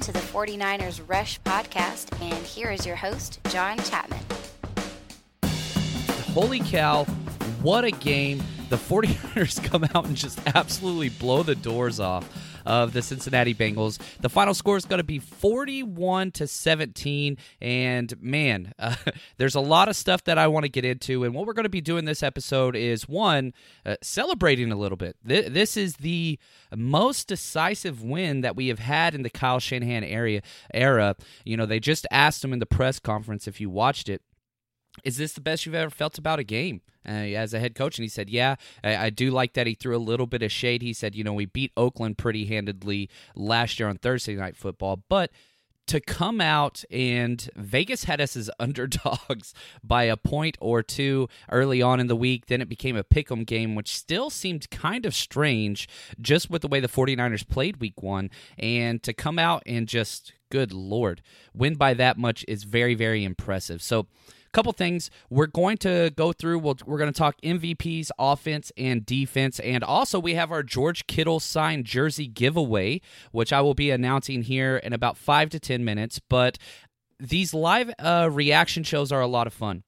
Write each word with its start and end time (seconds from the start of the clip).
To 0.00 0.12
the 0.12 0.18
49ers 0.18 1.00
Rush 1.08 1.40
podcast, 1.42 2.12
and 2.22 2.46
here 2.46 2.70
is 2.70 2.86
your 2.86 2.96
host, 2.96 3.40
John 3.48 3.78
Chapman. 3.78 4.20
Holy 6.32 6.60
cow, 6.60 7.04
what 7.62 7.84
a 7.84 7.90
game. 7.90 8.42
The 8.68 8.76
49ers 8.76 9.62
come 9.70 9.84
out 9.94 10.04
and 10.06 10.16
just 10.16 10.40
absolutely 10.54 11.08
blow 11.08 11.42
the 11.42 11.54
doors 11.54 11.98
off 12.00 12.28
of 12.66 12.92
the 12.92 13.02
Cincinnati 13.02 13.54
Bengals. 13.54 13.98
The 14.20 14.28
final 14.28 14.54
score 14.54 14.76
is 14.76 14.84
going 14.84 14.98
to 14.98 15.04
be 15.04 15.18
41 15.18 16.32
to 16.32 16.46
17 16.46 17.36
and 17.60 18.22
man, 18.22 18.72
uh, 18.78 18.94
there's 19.36 19.54
a 19.54 19.60
lot 19.60 19.88
of 19.88 19.96
stuff 19.96 20.24
that 20.24 20.38
I 20.38 20.46
want 20.46 20.64
to 20.64 20.68
get 20.68 20.84
into 20.84 21.24
and 21.24 21.34
what 21.34 21.46
we're 21.46 21.52
going 21.52 21.64
to 21.64 21.68
be 21.68 21.80
doing 21.80 22.04
this 22.04 22.22
episode 22.22 22.76
is 22.76 23.08
one 23.08 23.52
uh, 23.84 23.96
celebrating 24.02 24.72
a 24.72 24.76
little 24.76 24.96
bit. 24.96 25.16
Th- 25.26 25.46
this 25.46 25.76
is 25.76 25.96
the 25.96 26.38
most 26.74 27.28
decisive 27.28 28.02
win 28.02 28.40
that 28.42 28.56
we 28.56 28.68
have 28.68 28.78
had 28.78 29.14
in 29.14 29.22
the 29.22 29.30
Kyle 29.30 29.60
Shanahan 29.60 30.04
area 30.04 30.42
era. 30.72 31.16
You 31.44 31.56
know, 31.56 31.66
they 31.66 31.80
just 31.80 32.06
asked 32.10 32.44
him 32.44 32.52
in 32.52 32.58
the 32.58 32.66
press 32.66 32.98
conference 32.98 33.46
if 33.46 33.60
you 33.60 33.70
watched 33.70 34.08
it 34.08 34.22
is 35.04 35.16
this 35.16 35.32
the 35.32 35.40
best 35.40 35.66
you've 35.66 35.74
ever 35.74 35.90
felt 35.90 36.18
about 36.18 36.38
a 36.38 36.44
game 36.44 36.80
uh, 37.08 37.10
as 37.10 37.54
a 37.54 37.60
head 37.60 37.74
coach? 37.74 37.98
And 37.98 38.04
he 38.04 38.08
said, 38.08 38.28
yeah, 38.28 38.56
I, 38.84 38.96
I, 38.96 39.10
do 39.10 39.30
like 39.30 39.54
that. 39.54 39.66
He 39.66 39.74
threw 39.74 39.96
a 39.96 39.98
little 39.98 40.26
bit 40.26 40.42
of 40.42 40.52
shade. 40.52 40.82
He 40.82 40.92
said, 40.92 41.14
you 41.14 41.24
know, 41.24 41.32
we 41.32 41.46
beat 41.46 41.72
Oakland 41.76 42.18
pretty 42.18 42.46
handedly 42.46 43.08
last 43.34 43.78
year 43.80 43.88
on 43.88 43.96
Thursday 43.96 44.34
Night 44.34 44.56
Football, 44.56 45.02
but 45.08 45.30
to 45.88 46.00
come 46.00 46.40
out 46.40 46.84
and 46.90 47.48
Vegas 47.56 48.04
had 48.04 48.20
us 48.20 48.36
as 48.36 48.50
underdogs 48.60 49.52
by 49.82 50.04
a 50.04 50.16
point 50.16 50.56
or 50.60 50.82
two 50.82 51.28
early 51.50 51.82
on 51.82 51.98
in 51.98 52.06
the 52.06 52.16
week. 52.16 52.46
Then 52.46 52.60
it 52.60 52.68
became 52.68 52.96
a 52.96 53.02
pick 53.02 53.32
'em 53.32 53.44
game, 53.44 53.74
which 53.74 53.96
still 53.96 54.30
seemed 54.30 54.70
kind 54.70 55.04
of 55.04 55.14
strange 55.14 55.88
just 56.20 56.50
with 56.50 56.62
the 56.62 56.68
way 56.68 56.78
the 56.78 56.88
49ers 56.88 57.48
played 57.48 57.78
week 57.78 58.02
one. 58.02 58.30
And 58.58 59.02
to 59.02 59.12
come 59.12 59.38
out 59.38 59.62
and 59.66 59.88
just, 59.88 60.34
good 60.50 60.72
Lord, 60.72 61.22
win 61.54 61.74
by 61.74 61.94
that 61.94 62.18
much 62.18 62.44
is 62.46 62.64
very, 62.64 62.94
very 62.94 63.24
impressive. 63.24 63.82
So, 63.82 64.06
couple 64.58 64.72
things 64.72 65.08
we're 65.30 65.46
going 65.46 65.76
to 65.78 66.10
go 66.16 66.32
through. 66.32 66.58
we 66.58 66.72
we 66.84 66.94
are 66.94 66.98
going 66.98 67.12
to 67.12 67.16
talk 67.16 67.40
MVPs, 67.42 68.10
offense, 68.18 68.72
and 68.76 69.06
defense. 69.06 69.60
And 69.60 69.84
also, 69.84 70.18
we 70.18 70.34
have 70.34 70.50
our 70.50 70.64
George 70.64 71.06
Kittle 71.06 71.38
signed 71.38 71.84
jersey 71.84 72.26
giveaway, 72.26 73.00
which 73.30 73.52
I 73.52 73.60
will 73.60 73.74
be 73.74 73.90
announcing 73.90 74.42
here 74.42 74.76
in 74.76 74.92
about 74.92 75.16
five 75.16 75.48
to 75.50 75.60
10 75.60 75.84
minutes. 75.84 76.20
But 76.28 76.58
these 77.20 77.54
live 77.54 77.92
uh, 78.00 78.30
reaction 78.32 78.82
shows 78.82 79.12
are 79.12 79.20
a 79.20 79.28
lot 79.28 79.46
of 79.46 79.52
fun 79.52 79.84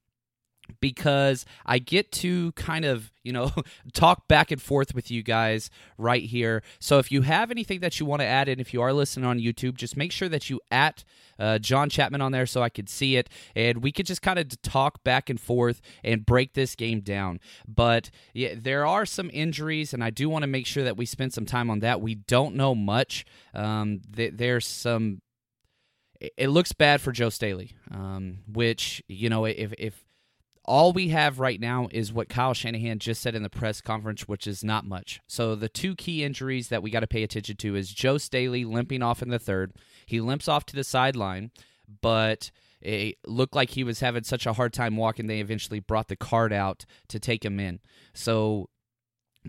because 0.81 1.45
I 1.67 1.79
get 1.79 2.13
to 2.13 2.53
kind 2.53 2.85
of, 2.85 3.11
you 3.23 3.33
know, 3.33 3.53
talk 3.93 4.29
back 4.29 4.51
and 4.51 4.61
forth 4.61 4.95
with 4.95 5.11
you 5.11 5.23
guys 5.23 5.71
right 5.99 6.23
here. 6.23 6.63
So 6.79 6.99
if 6.99 7.11
you 7.11 7.23
have 7.23 7.51
anything 7.51 7.81
that 7.81 7.99
you 7.99 8.07
want 8.07 8.21
to 8.21 8.27
add 8.27 8.49
in, 8.49 8.61
if 8.61 8.73
you 8.73 8.83
are 8.83 8.93
listening 8.93 9.27
on 9.27 9.39
YouTube, 9.39 9.75
just 9.75 9.97
make 9.97 10.13
sure 10.13 10.29
that 10.29 10.51
you 10.51 10.61
at 10.71 11.05
uh, 11.39 11.59
John 11.59 11.89
Chapman 11.89 12.21
on 12.21 12.33
there 12.33 12.47
so 12.47 12.63
I 12.63 12.69
could 12.69 12.89
see 12.89 13.17
it 13.17 13.29
and 13.57 13.83
we 13.83 13.93
could 13.93 14.07
just 14.07 14.23
kind 14.23 14.39
of 14.39 14.61
talk 14.63 15.03
back 15.05 15.31
and 15.31 15.41
forth 15.41 15.81
and 16.05 16.25
break 16.25 16.53
this 16.53 16.75
game 16.75 17.01
down. 17.01 17.41
But 17.67 18.11
yeah, 18.35 18.55
there 18.57 18.87
are 18.87 19.07
some 19.07 19.31
injuries, 19.33 19.93
and 19.95 20.05
I 20.05 20.11
do 20.11 20.29
want 20.29 20.43
to 20.43 20.47
make 20.47 20.67
sure 20.67 20.85
that 20.85 20.97
we 20.97 21.07
spend 21.07 21.33
some 21.33 21.47
time 21.47 21.71
on 21.71 21.81
that. 21.81 22.01
We 22.01 22.15
don't 22.15 22.55
know 22.55 22.75
much. 22.75 23.25
Um, 23.55 24.01
th- 24.15 24.35
there's 24.37 24.67
some 24.67 25.23
it 26.21 26.49
looks 26.49 26.73
bad 26.73 27.01
for 27.01 27.13
Joe 27.13 27.31
Staley, 27.31 27.73
um, 27.91 28.41
which 28.47 29.03
you 29.09 29.29
know 29.29 29.47
if 29.47 29.73
if 29.79 30.05
all 30.65 30.93
we 30.93 31.09
have 31.09 31.41
right 31.41 31.61
now 31.61 31.89
is 31.91 32.13
what 32.13 32.29
Kyle 32.29 32.55
Shanahan 32.55 32.99
just 32.99 33.23
said 33.23 33.35
in 33.35 33.43
the 33.43 33.51
press 33.51 33.81
conference, 33.81 34.29
which 34.29 34.47
is 34.47 34.63
not 34.63 34.85
much. 34.85 35.21
So 35.27 35.55
the 35.55 35.69
two 35.69 35.95
key 35.95 36.23
injuries 36.23 36.69
that 36.69 36.83
we 36.83 36.91
got 36.91 37.01
to 37.01 37.07
pay 37.07 37.23
attention 37.23 37.57
to 37.57 37.77
is 37.77 37.93
Joe 37.93 38.19
Staley 38.19 38.65
limping 38.65 39.03
off 39.03 39.23
in 39.23 39.31
the 39.31 39.39
third. 39.39 39.73
He 40.07 40.21
limps 40.21 40.49
off 40.49 40.67
to 40.67 40.77
the 40.77 40.85
sideline, 40.85 41.51
but 42.03 42.51
it 42.81 43.17
looked 43.27 43.55
like 43.55 43.71
he 43.71 43.85
was 43.85 44.01
having 44.01 44.25
such 44.25 44.47
a 44.47 44.53
hard 44.53 44.73
time 44.73 44.97
walking. 44.97 45.27
They 45.27 45.41
eventually 45.41 45.81
brought 45.81 46.09
the 46.09 46.17
cart 46.17 46.53
out 46.53 46.85
to 47.09 47.19
take 47.19 47.45
him 47.45 47.61
in. 47.61 47.81
So 48.15 48.69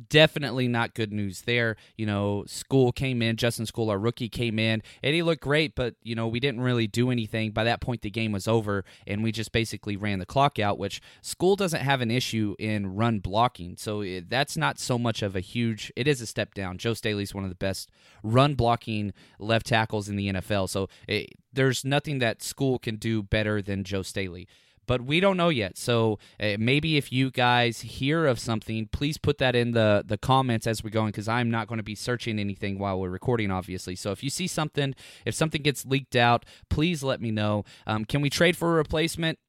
definitely 0.10 0.68
not 0.68 0.94
good 0.94 1.12
news 1.12 1.42
there. 1.42 1.76
You 1.98 2.06
know, 2.06 2.46
Skule 2.48 2.94
came 2.94 3.22
in, 3.22 3.36
Justin 3.36 3.66
Skule, 3.66 3.90
our 3.90 4.00
rookie, 4.00 4.30
came 4.30 4.60
in, 4.60 4.82
and 5.04 5.14
he 5.14 5.24
looked 5.24 5.42
great, 5.42 5.76
but, 5.76 5.96
you 6.04 6.16
know, 6.16 6.28
we 6.28 6.40
didn't 6.40 6.62
really 6.62 6.88
do 6.88 7.12
anything. 7.12 7.52
By 7.52 7.64
that 7.66 7.82
point, 7.82 8.02
the 8.02 8.10
game 8.10 8.32
was 8.32 8.48
over, 8.48 8.86
and 9.06 9.24
we 9.24 9.32
just 9.32 9.52
basically 9.52 9.98
ran 9.98 10.20
the 10.20 10.26
clock 10.26 10.60
out, 10.60 10.78
which 10.78 11.02
Skule 11.22 11.58
doesn't 11.58 11.82
have 11.82 12.02
an 12.02 12.12
issue 12.12 12.56
in 12.60 12.96
run 12.96 13.20
blocking. 13.20 13.76
So 13.78 14.02
it, 14.02 14.30
that's 14.30 14.58
not 14.58 14.80
so 14.80 14.98
much 14.98 15.22
of 15.22 15.36
a 15.36 15.42
huge, 15.42 15.92
it 15.96 16.08
is 16.08 16.22
a 16.22 16.28
step 16.28 16.54
down. 16.54 16.78
Joe 16.78 16.94
Staley's 16.94 17.34
one 17.34 17.44
of 17.44 17.50
the 17.50 17.56
best 17.56 17.90
run 18.24 18.56
blocking 18.56 19.14
left 19.40 19.68
tackles 19.68 20.10
in 20.10 20.16
the 20.16 20.34
NFL. 20.34 20.70
So 20.70 20.88
it, 21.08 21.34
there's 21.54 21.84
nothing 21.84 22.20
that 22.20 22.40
Skule 22.40 22.82
can 22.82 22.96
do 22.96 23.22
better 23.24 23.62
than 23.62 23.84
Joe 23.84 24.02
Staley 24.04 24.48
but 24.88 25.02
we 25.02 25.20
don't 25.20 25.38
know 25.38 25.50
yet. 25.50 25.78
So 25.78 26.20
uh, 26.40 26.56
maybe 26.60 26.98
if 26.98 27.12
you 27.12 27.32
guys 27.32 27.82
hear 27.82 28.26
of 28.26 28.40
something, 28.40 28.88
please 28.92 29.18
put 29.18 29.38
that 29.40 29.56
in 29.56 29.72
the 29.72 30.04
the 30.06 30.18
comments 30.18 30.68
as 30.68 30.84
we're 30.84 30.90
going 30.90 31.08
because 31.08 31.28
I'm 31.28 31.50
not 31.50 31.68
going 31.68 31.78
to 31.78 31.84
be 31.84 31.96
searching 31.96 32.40
anything 32.40 32.78
while 32.80 33.00
we're 33.00 33.10
recording, 33.10 33.52
obviously. 33.52 33.96
So 33.96 34.12
if 34.12 34.24
you 34.24 34.30
see 34.30 34.48
something, 34.48 34.96
if 35.26 35.36
something 35.36 35.62
gets 35.62 35.86
leaked 35.86 36.16
out, 36.16 36.46
please 36.70 37.04
let 37.04 37.22
me 37.22 37.32
know. 37.32 37.64
Um, 37.88 38.06
can 38.06 38.22
we 38.22 38.30
trade 38.30 38.58
for 38.58 38.74
a 38.74 38.76
replacement? 38.76 39.40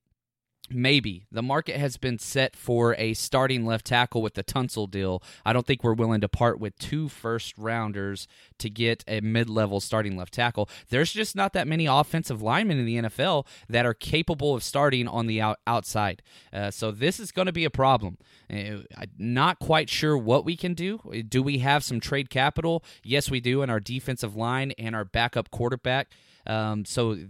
Maybe. 0.70 1.26
The 1.30 1.42
market 1.42 1.76
has 1.76 1.96
been 1.96 2.18
set 2.18 2.54
for 2.56 2.94
a 2.96 3.14
starting 3.14 3.66
left 3.66 3.84
tackle 3.84 4.22
with 4.22 4.34
the 4.34 4.44
Tunsil 4.44 4.90
deal. 4.90 5.22
I 5.44 5.52
don't 5.52 5.66
think 5.66 5.82
we're 5.82 5.92
willing 5.92 6.20
to 6.20 6.28
part 6.28 6.60
with 6.60 6.78
two 6.78 7.08
first 7.08 7.58
rounders 7.58 8.28
to 8.58 8.70
get 8.70 9.04
a 9.08 9.20
mid 9.20 9.50
level 9.50 9.80
starting 9.80 10.16
left 10.16 10.32
tackle. 10.32 10.68
There's 10.88 11.12
just 11.12 11.34
not 11.34 11.52
that 11.52 11.66
many 11.66 11.86
offensive 11.86 12.42
linemen 12.42 12.78
in 12.78 12.86
the 12.86 12.96
NFL 13.02 13.46
that 13.68 13.84
are 13.84 13.92
capable 13.92 14.54
of 14.54 14.62
starting 14.62 15.08
on 15.08 15.26
the 15.26 15.40
out- 15.40 15.58
outside. 15.66 16.22
Uh, 16.52 16.70
so 16.70 16.90
this 16.90 17.18
is 17.18 17.32
going 17.32 17.46
to 17.46 17.52
be 17.52 17.64
a 17.64 17.70
problem. 17.70 18.16
Uh, 18.50 18.82
not 19.18 19.58
quite 19.58 19.90
sure 19.90 20.16
what 20.16 20.44
we 20.44 20.56
can 20.56 20.74
do. 20.74 21.00
Do 21.28 21.42
we 21.42 21.58
have 21.58 21.82
some 21.84 22.00
trade 22.00 22.30
capital? 22.30 22.84
Yes, 23.02 23.30
we 23.30 23.40
do 23.40 23.62
in 23.62 23.68
our 23.68 23.80
defensive 23.80 24.36
line 24.36 24.72
and 24.78 24.94
our 24.94 25.04
backup 25.04 25.50
quarterback. 25.50 26.08
Um, 26.46 26.84
so 26.84 27.14
th- 27.14 27.28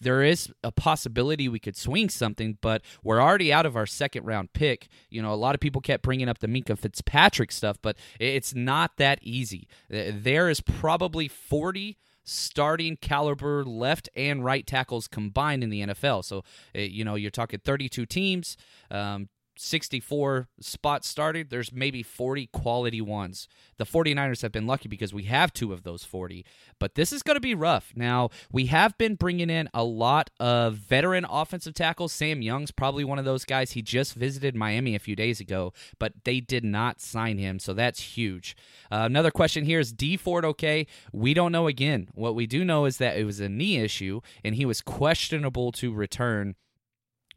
there 0.00 0.22
is 0.22 0.52
a 0.62 0.70
possibility 0.70 1.48
we 1.48 1.58
could 1.58 1.76
swing 1.76 2.08
something, 2.08 2.58
but 2.60 2.82
we're 3.02 3.20
already 3.20 3.52
out 3.52 3.66
of 3.66 3.76
our 3.76 3.86
second 3.86 4.24
round 4.24 4.52
pick. 4.52 4.88
You 5.10 5.22
know, 5.22 5.32
a 5.32 5.36
lot 5.36 5.54
of 5.54 5.60
people 5.60 5.80
kept 5.80 6.02
bringing 6.02 6.28
up 6.28 6.38
the 6.38 6.46
Minkah 6.46 6.78
Fitzpatrick 6.78 7.52
stuff, 7.52 7.78
but 7.82 7.96
it's 8.20 8.54
not 8.54 8.96
that 8.98 9.18
easy. 9.22 9.68
There 9.88 10.48
is 10.48 10.60
probably 10.60 11.28
40 11.28 11.98
starting 12.24 12.96
caliber 12.96 13.64
left 13.64 14.08
and 14.14 14.44
right 14.44 14.66
tackles 14.66 15.08
combined 15.08 15.62
in 15.62 15.70
the 15.70 15.82
NFL. 15.82 16.24
So, 16.24 16.44
eh, 16.74 16.82
you 16.82 17.04
know, 17.04 17.14
you're 17.14 17.30
talking 17.30 17.60
32 17.60 18.06
teams, 18.06 18.56
um, 18.90 19.28
64 19.56 20.48
spots 20.60 21.08
started, 21.08 21.50
there's 21.50 21.72
maybe 21.72 22.02
40 22.02 22.48
quality 22.52 23.00
ones. 23.00 23.48
The 23.76 23.84
49ers 23.84 24.42
have 24.42 24.52
been 24.52 24.66
lucky 24.66 24.88
because 24.88 25.12
we 25.12 25.24
have 25.24 25.52
two 25.52 25.72
of 25.72 25.82
those 25.82 26.04
40, 26.04 26.44
but 26.78 26.94
this 26.94 27.12
is 27.12 27.22
going 27.22 27.36
to 27.36 27.40
be 27.40 27.54
rough. 27.54 27.92
Now, 27.94 28.30
we 28.50 28.66
have 28.66 28.96
been 28.98 29.14
bringing 29.14 29.50
in 29.50 29.68
a 29.74 29.84
lot 29.84 30.30
of 30.40 30.74
veteran 30.74 31.26
offensive 31.28 31.74
tackles. 31.74 32.12
Sam 32.12 32.42
Young's 32.42 32.70
probably 32.70 33.04
one 33.04 33.18
of 33.18 33.24
those 33.24 33.44
guys. 33.44 33.72
He 33.72 33.82
just 33.82 34.14
visited 34.14 34.56
Miami 34.56 34.94
a 34.94 35.00
few 35.00 35.16
days 35.16 35.40
ago, 35.40 35.72
but 35.98 36.12
they 36.24 36.40
did 36.40 36.64
not 36.64 37.00
sign 37.00 37.38
him, 37.38 37.58
so 37.58 37.74
that's 37.74 38.00
huge. 38.00 38.56
Uh, 38.90 39.02
another 39.04 39.30
question 39.30 39.64
here 39.64 39.80
is 39.80 39.92
Dee 39.92 40.16
Ford 40.16 40.44
okay? 40.44 40.86
We 41.12 41.34
don't 41.34 41.52
know 41.52 41.66
again. 41.66 42.08
What 42.14 42.34
we 42.34 42.46
do 42.46 42.64
know 42.64 42.84
is 42.84 42.98
that 42.98 43.16
it 43.16 43.24
was 43.24 43.40
a 43.40 43.48
knee 43.48 43.78
issue 43.78 44.20
and 44.44 44.54
he 44.54 44.64
was 44.64 44.80
questionable 44.80 45.72
to 45.72 45.92
return. 45.92 46.54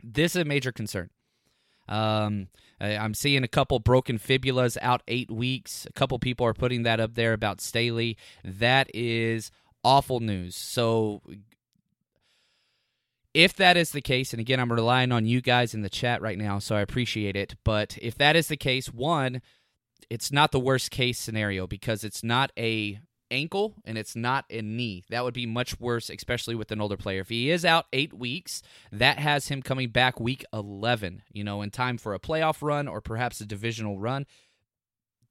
This 0.03 0.35
is 0.35 0.41
a 0.41 0.45
major 0.45 0.71
concern. 0.71 1.09
Um, 1.87 2.47
I'm 2.79 3.13
seeing 3.13 3.43
a 3.43 3.47
couple 3.47 3.79
broken 3.79 4.19
fibulas 4.19 4.77
out 4.81 5.01
eight 5.07 5.31
weeks. 5.31 5.85
A 5.89 5.93
couple 5.93 6.19
people 6.19 6.45
are 6.45 6.53
putting 6.53 6.83
that 6.83 6.99
up 6.99 7.15
there 7.15 7.33
about 7.33 7.61
Staley. 7.61 8.17
That 8.43 8.89
is 8.93 9.51
awful 9.83 10.19
news. 10.19 10.55
So, 10.55 11.21
if 13.33 13.53
that 13.57 13.75
is 13.75 13.91
the 13.91 14.01
case, 14.01 14.33
and 14.33 14.39
again, 14.39 14.59
I'm 14.59 14.71
relying 14.71 15.11
on 15.11 15.25
you 15.25 15.41
guys 15.41 15.73
in 15.73 15.81
the 15.81 15.89
chat 15.89 16.21
right 16.21 16.37
now, 16.37 16.59
so 16.59 16.75
I 16.75 16.81
appreciate 16.81 17.35
it. 17.35 17.55
But 17.63 17.97
if 18.01 18.17
that 18.17 18.35
is 18.35 18.47
the 18.47 18.57
case, 18.57 18.93
one, 18.93 19.41
it's 20.09 20.31
not 20.31 20.51
the 20.51 20.59
worst 20.59 20.91
case 20.91 21.19
scenario 21.19 21.67
because 21.67 22.03
it's 22.03 22.23
not 22.23 22.51
a 22.57 22.99
ankle 23.31 23.75
and 23.85 23.97
it's 23.97 24.15
not 24.15 24.45
a 24.49 24.61
knee. 24.61 25.03
That 25.09 25.23
would 25.23 25.33
be 25.33 25.45
much 25.45 25.79
worse, 25.79 26.09
especially 26.09 26.55
with 26.55 26.71
an 26.71 26.81
older 26.81 26.97
player. 26.97 27.21
If 27.21 27.29
he 27.29 27.49
is 27.49 27.65
out 27.65 27.85
eight 27.93 28.13
weeks, 28.13 28.61
that 28.91 29.19
has 29.19 29.47
him 29.47 29.61
coming 29.61 29.89
back 29.89 30.19
week 30.19 30.45
11, 30.53 31.23
you 31.31 31.43
know, 31.43 31.61
in 31.61 31.71
time 31.71 31.97
for 31.97 32.13
a 32.13 32.19
playoff 32.19 32.61
run 32.61 32.87
or 32.87 33.01
perhaps 33.01 33.41
a 33.41 33.45
divisional 33.45 33.99
run. 33.99 34.25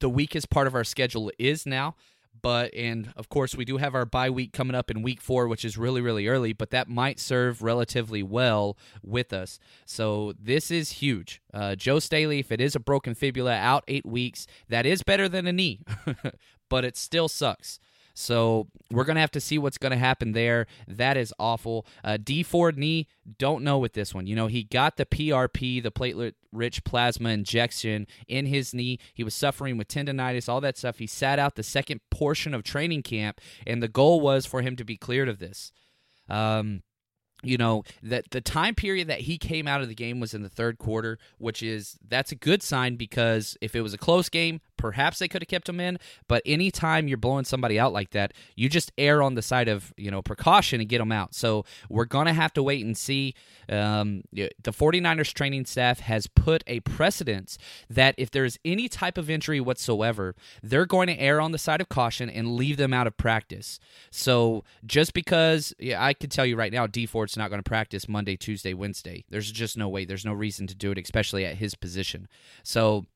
The 0.00 0.11
weakest 0.11 0.50
part 0.50 0.67
of 0.67 0.75
our 0.75 0.85
schedule 0.85 1.31
is 1.38 1.67
now. 1.67 1.94
But, 2.43 2.75
and 2.75 3.12
of 3.17 3.29
course, 3.29 3.55
we 3.55 3.64
do 3.64 3.79
have 3.79 3.94
our 3.94 4.05
bye 4.05 4.29
week 4.29 4.52
coming 4.52 4.75
up 4.75 4.91
in 4.91 5.02
week 5.02 5.20
four, 5.20 5.49
which 5.49 5.64
is 5.64 5.79
really, 5.79 6.00
really 6.00 6.26
early, 6.26 6.52
but 6.52 6.70
that 6.70 6.88
might 6.88 7.20
serve 7.20 7.62
relatively 7.62 8.23
well 8.23 8.76
with 9.02 9.32
us. 9.32 9.58
So, 9.87 10.35
this 10.38 10.70
is 10.70 10.93
huge. 10.93 11.41
Uh, 11.52 11.75
Joe 11.75 12.00
Staley, 12.00 12.41
if 12.41 12.50
it 12.50 12.61
is 12.61 12.75
a 12.75 12.81
broken 12.81 13.14
fibula 13.14 13.55
out 13.55 13.85
eight 13.88 14.05
weeks, 14.05 14.46
that 14.69 14.85
is 14.85 15.02
better 15.02 15.29
than 15.29 15.46
a 15.46 15.52
knee, 15.52 15.81
but 16.69 16.85
it 16.85 16.97
still 16.97 17.29
sucks. 17.29 17.79
So 18.15 18.69
we're 18.93 19.05
going 19.05 19.17
to 19.17 19.21
have 19.21 19.33
to 19.33 19.41
see 19.41 19.59
what's 19.59 19.77
going 19.77 19.91
to 19.91 19.99
happen 19.99 20.33
there. 20.33 20.67
That 20.87 21.17
is 21.17 21.35
awful. 21.39 21.85
Uh, 22.05 22.17
Dee 22.17 22.45
Ford 22.45 22.79
knee, 22.79 23.09
don't 23.39 23.65
know 23.65 23.79
with 23.79 23.93
this 23.93 24.15
one. 24.15 24.29
You 24.29 24.37
know, 24.37 24.47
he 24.47 24.63
got 24.63 24.97
the 24.97 25.05
PRP, 25.05 25.83
the 25.83 25.91
platelet 25.91 26.35
rich 26.53 26.85
plasma 26.85 27.31
injection 27.31 28.07
in 28.29 28.47
his 28.47 28.73
knee. 28.73 29.01
He 29.13 29.25
was 29.25 29.35
suffering 29.35 29.77
with 29.77 29.89
tendonitis, 29.89 30.49
all 30.49 30.61
that 30.61 30.79
stuff. 30.79 30.99
He 30.99 31.09
sat 31.09 31.41
out 31.41 31.57
the 31.57 31.65
second 31.65 32.01
portion 32.11 32.55
of 32.55 32.63
training 32.63 33.03
camp, 33.03 33.41
and 33.67 33.83
the 33.83 33.89
goal 33.89 34.21
was 34.21 34.47
for 34.47 34.63
him 34.63 34.77
to 34.77 34.85
be 34.85 34.97
cleared 34.97 35.29
of 35.29 35.41
this. 35.41 35.73
Um, 36.29 36.83
you 37.43 37.59
know 37.59 37.85
that 38.03 38.31
the 38.31 38.41
time 38.41 38.75
period 38.75 39.09
that 39.09 39.21
he 39.21 39.37
came 39.37 39.69
out 39.69 39.83
of 39.83 39.89
the 39.89 39.95
game 39.95 40.19
was 40.19 40.33
in 40.33 40.43
the 40.43 40.49
third 40.49 40.79
quarter 40.79 41.19
which 41.37 41.63
is 41.63 41.99
that's 42.09 42.33
a 42.33 42.37
good 42.37 42.63
sign 42.63 42.97
because 42.97 43.59
if 43.61 43.75
it 43.75 43.83
was 43.83 43.93
a 43.93 43.99
close 43.99 44.31
game 44.31 44.63
perhaps 44.85 45.19
they 45.19 45.29
could 45.29 45.41
have 45.41 45.49
kept 45.49 45.69
him 45.69 45.81
in 45.81 45.99
but 46.29 46.43
anytime 46.45 47.09
you're 47.09 47.17
blowing 47.17 47.45
somebody 47.45 47.79
out 47.79 47.93
like 47.93 48.11
that 48.11 48.33
you 48.55 48.69
just 48.69 48.93
err 48.99 49.23
on 49.23 49.35
the 49.35 49.43
side 49.43 49.69
of 49.69 49.93
you 49.97 50.11
know 50.11 50.23
precaution 50.23 50.81
and 50.81 50.89
get 50.89 50.99
them 50.99 51.13
out 51.13 51.35
so 51.35 51.65
we're 51.89 52.05
gonna 52.05 52.35
have 52.35 52.53
to 52.53 52.63
wait 52.63 52.85
and 52.85 52.97
see 52.97 53.35
um, 53.69 54.23
the 54.33 54.51
49ers 54.67 55.33
training 55.33 55.65
staff 55.65 56.01
has 56.01 56.27
put 56.27 56.63
a 56.67 56.81
precedence 56.81 57.57
that 57.89 58.15
if 58.19 58.31
there's 58.31 58.59
any 58.65 58.89
type 58.89 59.17
of 59.17 59.31
injury 59.31 59.61
whatsoever 59.61 60.35
they're 60.63 60.87
going 60.87 61.07
to 61.07 61.19
err 61.19 61.41
on 61.41 61.53
the 61.53 61.59
side 61.59 61.81
of 61.81 61.89
caution 61.89 62.29
and 62.29 62.57
leave 62.57 62.77
them 62.77 62.93
out 62.93 63.07
of 63.07 63.17
practice 63.17 63.81
so 64.11 64.65
just 64.85 65.15
because 65.15 65.73
yeah, 65.79 66.03
i 66.05 66.13
can 66.13 66.31
tell 66.31 66.45
you 66.45 66.57
right 66.57 66.73
now 66.73 66.87
Dee 66.87 67.07
Ford's 67.07 67.37
not 67.37 67.51
going 67.51 67.63
to 67.63 67.69
practice 67.69 68.09
Monday, 68.09 68.37
Tuesday, 68.37 68.73
Wednesday. 68.73 69.25
There's 69.29 69.51
just 69.51 69.77
no 69.77 69.89
way. 69.89 70.05
There's 70.05 70.25
no 70.25 70.33
reason 70.33 70.67
to 70.69 70.75
do 70.75 70.93
it, 70.93 70.99
especially 70.99 71.45
at 71.45 71.57
his 71.57 71.75
position. 71.75 72.29
So 72.63 73.07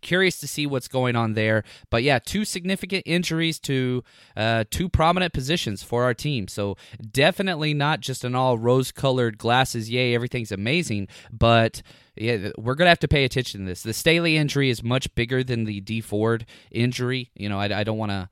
curious 0.00 0.38
to 0.38 0.46
see 0.46 0.66
what's 0.66 0.88
going 0.88 1.16
on 1.16 1.34
there 1.34 1.62
but 1.90 2.02
yeah 2.02 2.18
two 2.18 2.44
significant 2.44 3.02
injuries 3.06 3.58
to 3.58 4.02
uh, 4.36 4.64
two 4.70 4.88
prominent 4.88 5.32
positions 5.32 5.82
for 5.82 6.04
our 6.04 6.14
team 6.14 6.48
so 6.48 6.76
definitely 7.10 7.74
not 7.74 8.00
just 8.00 8.24
an 8.24 8.34
all 8.34 8.58
rose 8.58 8.90
colored 8.90 9.38
glasses 9.38 9.90
yay 9.90 10.14
everything's 10.14 10.52
amazing 10.52 11.06
but 11.32 11.82
yeah 12.16 12.50
we're 12.56 12.74
gonna 12.74 12.90
have 12.90 12.98
to 12.98 13.08
pay 13.08 13.24
attention 13.24 13.60
to 13.60 13.66
this 13.66 13.82
the 13.82 13.92
staley 13.92 14.36
injury 14.36 14.70
is 14.70 14.82
much 14.82 15.12
bigger 15.14 15.42
than 15.42 15.64
the 15.64 15.80
Dee 15.80 16.00
Ford 16.00 16.46
injury 16.70 17.30
you 17.34 17.48
know 17.48 17.58
i, 17.58 17.80
I 17.80 17.84
don't 17.84 17.98
want 17.98 18.10
to 18.10 18.28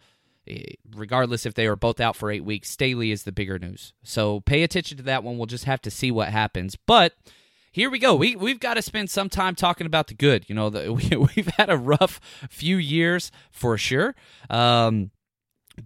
Eh, 0.47 0.75
regardless 0.97 1.47
if 1.47 1.55
they 1.55 1.67
are 1.67 1.77
both 1.77 2.01
out 2.01 2.17
for 2.17 2.31
eight 2.31 2.45
weeks, 2.45 2.71
Staley 2.71 3.13
is 3.13 3.23
the 3.23 3.33
bigger 3.33 3.59
news. 3.59 3.93
So 4.03 4.41
pay 4.41 4.63
attention 4.63 4.97
to 4.97 5.03
that 5.05 5.23
one. 5.23 5.39
We'll 5.39 5.47
just 5.47 5.67
have 5.67 5.81
to 5.83 5.91
see 5.91 6.11
what 6.11 6.29
happens. 6.29 6.77
But 6.77 7.15
here 7.73 7.91
we 7.91 7.99
go. 7.99 8.15
We 8.15 8.37
we've 8.37 8.61
got 8.61 8.75
to 8.75 8.83
spend 8.83 9.11
some 9.11 9.29
time 9.29 9.55
talking 9.55 9.87
about 9.87 10.07
the 10.07 10.15
good. 10.15 10.49
You 10.49 10.55
know, 10.55 10.71
the, 10.71 10.93
we, 10.93 11.17
we've 11.17 11.51
had 11.57 11.71
a 11.71 11.77
rough 11.77 12.21
few 12.49 12.77
years 12.77 13.33
for 13.51 13.77
sure. 13.77 14.15
Um, 14.49 15.11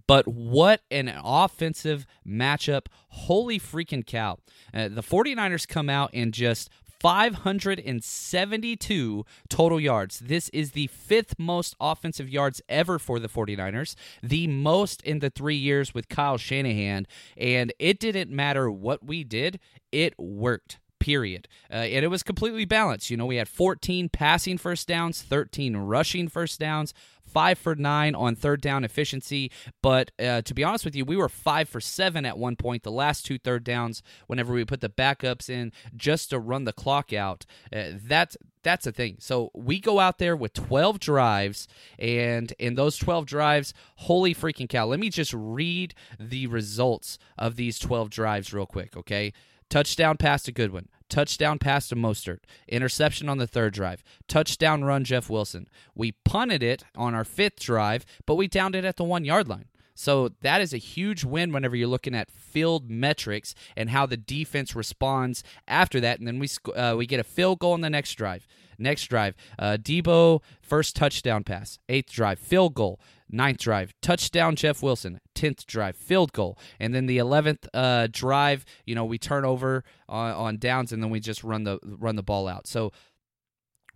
but 0.05 0.27
what 0.27 0.81
an 0.91 1.13
offensive 1.23 2.05
matchup. 2.27 2.87
Holy 3.09 3.59
freaking 3.59 4.05
cow. 4.05 4.39
Uh, 4.73 4.89
the 4.89 5.01
49ers 5.01 5.65
come 5.65 5.89
out 5.89 6.09
and 6.13 6.33
just 6.33 6.69
572 6.99 9.25
total 9.49 9.79
yards. 9.79 10.19
This 10.19 10.49
is 10.49 10.71
the 10.71 10.87
fifth 10.87 11.39
most 11.39 11.73
offensive 11.79 12.27
yards 12.27 12.61
ever 12.67 12.99
for 12.99 13.17
the 13.19 13.29
49ers, 13.29 13.95
the 14.21 14.47
most 14.47 15.01
in 15.03 15.19
the 15.19 15.29
three 15.29 15.55
years 15.55 15.93
with 15.93 16.09
Kyle 16.09 16.37
Shanahan. 16.37 17.07
And 17.37 17.71
it 17.79 17.97
didn't 17.99 18.29
matter 18.29 18.69
what 18.69 19.05
we 19.05 19.23
did, 19.23 19.61
it 19.91 20.19
worked 20.19 20.79
period. 20.99 21.47
Uh, 21.71 21.75
and 21.75 22.03
it 22.03 22.09
was 22.09 22.23
completely 22.23 22.65
balanced. 22.65 23.09
You 23.09 23.17
know, 23.17 23.25
we 23.25 23.37
had 23.37 23.47
14 23.47 24.09
passing 24.09 24.57
first 24.57 24.87
downs, 24.87 25.21
13 25.21 25.77
rushing 25.77 26.27
first 26.27 26.59
downs, 26.59 26.93
five 27.27 27.57
for 27.57 27.75
nine 27.75 28.15
on 28.15 28.35
third 28.35 28.61
down 28.61 28.83
efficiency. 28.83 29.51
But 29.81 30.11
uh, 30.19 30.41
to 30.41 30.53
be 30.53 30.63
honest 30.63 30.85
with 30.85 30.95
you, 30.95 31.05
we 31.05 31.17
were 31.17 31.29
five 31.29 31.69
for 31.69 31.79
seven 31.79 32.25
at 32.25 32.37
one 32.37 32.55
point. 32.55 32.83
The 32.83 32.91
last 32.91 33.25
two 33.25 33.37
third 33.37 33.63
downs, 33.63 34.01
whenever 34.27 34.53
we 34.53 34.65
put 34.65 34.81
the 34.81 34.89
backups 34.89 35.49
in 35.49 35.71
just 35.95 36.29
to 36.31 36.39
run 36.39 36.63
the 36.63 36.73
clock 36.73 37.13
out, 37.13 37.45
uh, 37.73 37.91
that's 38.03 38.37
that's 38.63 38.85
the 38.85 38.91
thing. 38.91 39.17
So 39.19 39.51
we 39.53 39.79
go 39.79 39.99
out 39.99 40.17
there 40.17 40.35
with 40.35 40.53
12 40.53 40.99
drives, 40.99 41.67
and 41.97 42.51
in 42.59 42.75
those 42.75 42.97
12 42.97 43.25
drives, 43.25 43.73
holy 43.97 44.33
freaking 44.33 44.67
cow! 44.67 44.87
Let 44.87 44.99
me 44.99 45.09
just 45.09 45.33
read 45.33 45.93
the 46.19 46.47
results 46.47 47.17
of 47.37 47.55
these 47.55 47.79
12 47.79 48.09
drives 48.09 48.53
real 48.53 48.65
quick, 48.65 48.97
okay? 48.97 49.31
Touchdown 49.69 50.17
pass 50.17 50.43
to 50.43 50.51
Goodwin. 50.51 50.87
Touchdown 51.09 51.59
pass 51.59 51.87
to 51.89 51.95
Mostert. 51.95 52.39
Interception 52.67 53.29
on 53.29 53.37
the 53.37 53.47
third 53.47 53.73
drive. 53.73 54.03
Touchdown 54.27 54.83
run 54.83 55.03
Jeff 55.03 55.29
Wilson. 55.29 55.67
We 55.95 56.13
punted 56.25 56.63
it 56.63 56.83
on 56.95 57.13
our 57.13 57.23
fifth 57.23 57.59
drive, 57.59 58.05
but 58.25 58.35
we 58.35 58.47
downed 58.47 58.75
it 58.75 58.85
at 58.85 58.97
the 58.97 59.03
one 59.03 59.25
yard 59.25 59.47
line. 59.47 59.65
So 59.97 60.29
that 60.41 60.61
is 60.61 60.73
a 60.73 60.77
huge 60.77 61.23
win 61.23 61.51
whenever 61.51 61.75
you're 61.75 61.87
looking 61.87 62.13
at 62.13 62.29
field 62.29 62.89
metrics 62.89 63.55
and 63.75 63.89
how 63.89 64.05
the 64.05 64.15
defense 64.15 64.75
responds 64.75 65.43
after 65.67 65.99
that. 65.99 66.19
And 66.19 66.27
then 66.27 66.37
we 66.37 66.47
uh, 66.75 66.95
we 66.95 67.07
get 67.07 67.19
a 67.19 67.23
field 67.23 67.59
goal 67.59 67.73
in 67.73 67.81
the 67.81 67.89
next 67.89 68.13
drive. 68.13 68.47
Next 68.79 69.07
drive, 69.07 69.35
uh, 69.57 69.77
Deebo 69.81 70.43
first 70.61 70.95
touchdown 70.95 71.43
pass. 71.43 71.79
Eighth 71.89 72.11
drive, 72.11 72.37
field 72.37 72.75
goal. 72.75 72.99
Ninth 73.29 73.57
drive, 73.57 73.93
touchdown 74.01 74.55
Jeff 74.55 74.83
Wilson. 74.83 75.19
Tenth 75.33 75.65
drive, 75.65 75.95
field 75.97 76.31
goal. 76.31 76.59
And 76.79 76.93
then 76.93 77.07
the 77.07 77.17
eleventh 77.17 77.67
uh, 77.73 78.07
drive, 78.09 78.65
you 78.85 78.93
know, 78.93 79.03
we 79.03 79.17
turn 79.17 79.45
over 79.45 79.83
on, 80.07 80.31
on 80.31 80.57
downs 80.57 80.93
and 80.93 81.01
then 81.01 81.09
we 81.09 81.19
just 81.19 81.43
run 81.43 81.63
the 81.63 81.79
run 81.83 82.15
the 82.15 82.23
ball 82.23 82.47
out. 82.47 82.67
So, 82.67 82.91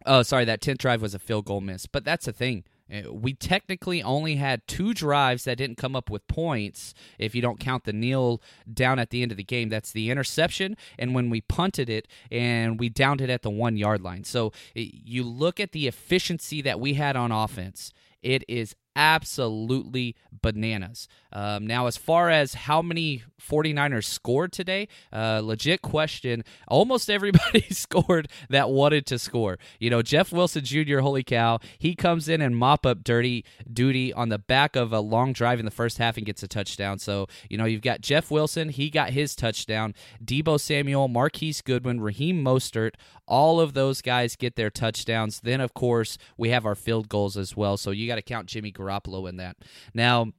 oh, 0.05 0.23
sorry, 0.23 0.45
that 0.45 0.61
tenth 0.61 0.79
drive 0.79 1.01
was 1.01 1.13
a 1.13 1.19
field 1.19 1.45
goal 1.45 1.61
miss. 1.61 1.85
But 1.85 2.03
that's 2.03 2.25
the 2.25 2.33
thing. 2.33 2.63
Uh, 2.91 3.13
we 3.13 3.33
technically 3.33 4.03
only 4.03 4.35
had 4.35 4.67
two 4.67 4.93
drives 4.93 5.43
that 5.45 5.57
didn't 5.57 5.77
come 5.77 5.95
up 5.95 6.09
with 6.09 6.27
points 6.27 6.93
if 7.17 7.33
you 7.33 7.41
don't 7.41 7.59
count 7.59 7.83
the 7.85 7.93
kneel 7.93 8.41
down 8.71 8.99
at 8.99 9.09
the 9.09 9.21
end 9.21 9.31
of 9.31 9.37
the 9.37 9.43
game. 9.43 9.69
That's 9.69 9.91
the 9.91 10.09
interception, 10.09 10.75
and 10.99 11.15
when 11.15 11.29
we 11.29 11.41
punted 11.41 11.89
it 11.89 12.07
and 12.29 12.79
we 12.79 12.89
downed 12.89 13.21
it 13.21 13.29
at 13.29 13.41
the 13.41 13.49
one 13.49 13.77
yard 13.77 14.01
line. 14.01 14.23
So 14.23 14.51
you 14.73 15.23
look 15.23 15.59
at 15.59 15.71
the 15.71 15.87
efficiency 15.87 16.61
that 16.61 16.79
we 16.79 16.95
had 16.95 17.15
on 17.15 17.31
offense 17.31 17.91
it 18.21 18.43
is 18.47 18.75
absolutely 18.95 20.15
bananas. 20.41 21.07
Um, 21.31 21.65
now, 21.65 21.87
as 21.87 21.97
far 21.97 22.29
as 22.29 22.53
how 22.53 22.81
many 22.81 23.23
49ers 23.41 24.05
scored 24.05 24.51
today, 24.51 24.87
uh, 25.11 25.41
legit 25.43 25.81
question. 25.81 26.43
Almost 26.67 27.09
everybody 27.09 27.61
scored 27.71 28.27
that 28.49 28.69
wanted 28.69 29.05
to 29.07 29.19
score. 29.19 29.57
You 29.79 29.89
know, 29.89 30.01
Jeff 30.01 30.31
Wilson 30.31 30.63
Jr., 30.63 30.99
holy 30.99 31.23
cow, 31.23 31.59
he 31.77 31.95
comes 31.95 32.27
in 32.29 32.41
and 32.41 32.55
mop 32.55 32.85
up 32.85 33.03
dirty 33.03 33.45
duty 33.71 34.13
on 34.13 34.29
the 34.29 34.39
back 34.39 34.75
of 34.75 34.93
a 34.93 34.99
long 34.99 35.33
drive 35.33 35.59
in 35.59 35.65
the 35.65 35.71
first 35.71 35.97
half 35.97 36.17
and 36.17 36.25
gets 36.25 36.43
a 36.43 36.47
touchdown. 36.47 36.99
So, 36.99 37.27
you 37.49 37.57
know, 37.57 37.65
you've 37.65 37.81
got 37.81 38.01
Jeff 38.01 38.31
Wilson, 38.31 38.69
he 38.69 38.89
got 38.89 39.11
his 39.11 39.35
touchdown. 39.35 39.93
Deebo 40.23 40.59
Samuel, 40.59 41.07
Marquise 41.07 41.61
Goodwin, 41.61 42.01
Raheem 42.01 42.43
Mostert, 42.43 42.91
all 43.27 43.59
of 43.59 43.73
those 43.73 44.01
guys 44.01 44.35
get 44.35 44.55
their 44.55 44.69
touchdowns. 44.69 45.39
Then, 45.39 45.61
of 45.61 45.73
course, 45.73 46.17
we 46.37 46.49
have 46.49 46.65
our 46.65 46.75
field 46.75 47.07
goals 47.07 47.37
as 47.37 47.55
well. 47.55 47.77
So 47.77 47.91
you 47.91 48.07
got 48.07 48.15
to 48.15 48.21
count 48.21 48.47
Jimmy 48.47 48.71
Garoppolo 48.81 49.29
in 49.29 49.37
that. 49.37 49.57
Now, 49.93 50.31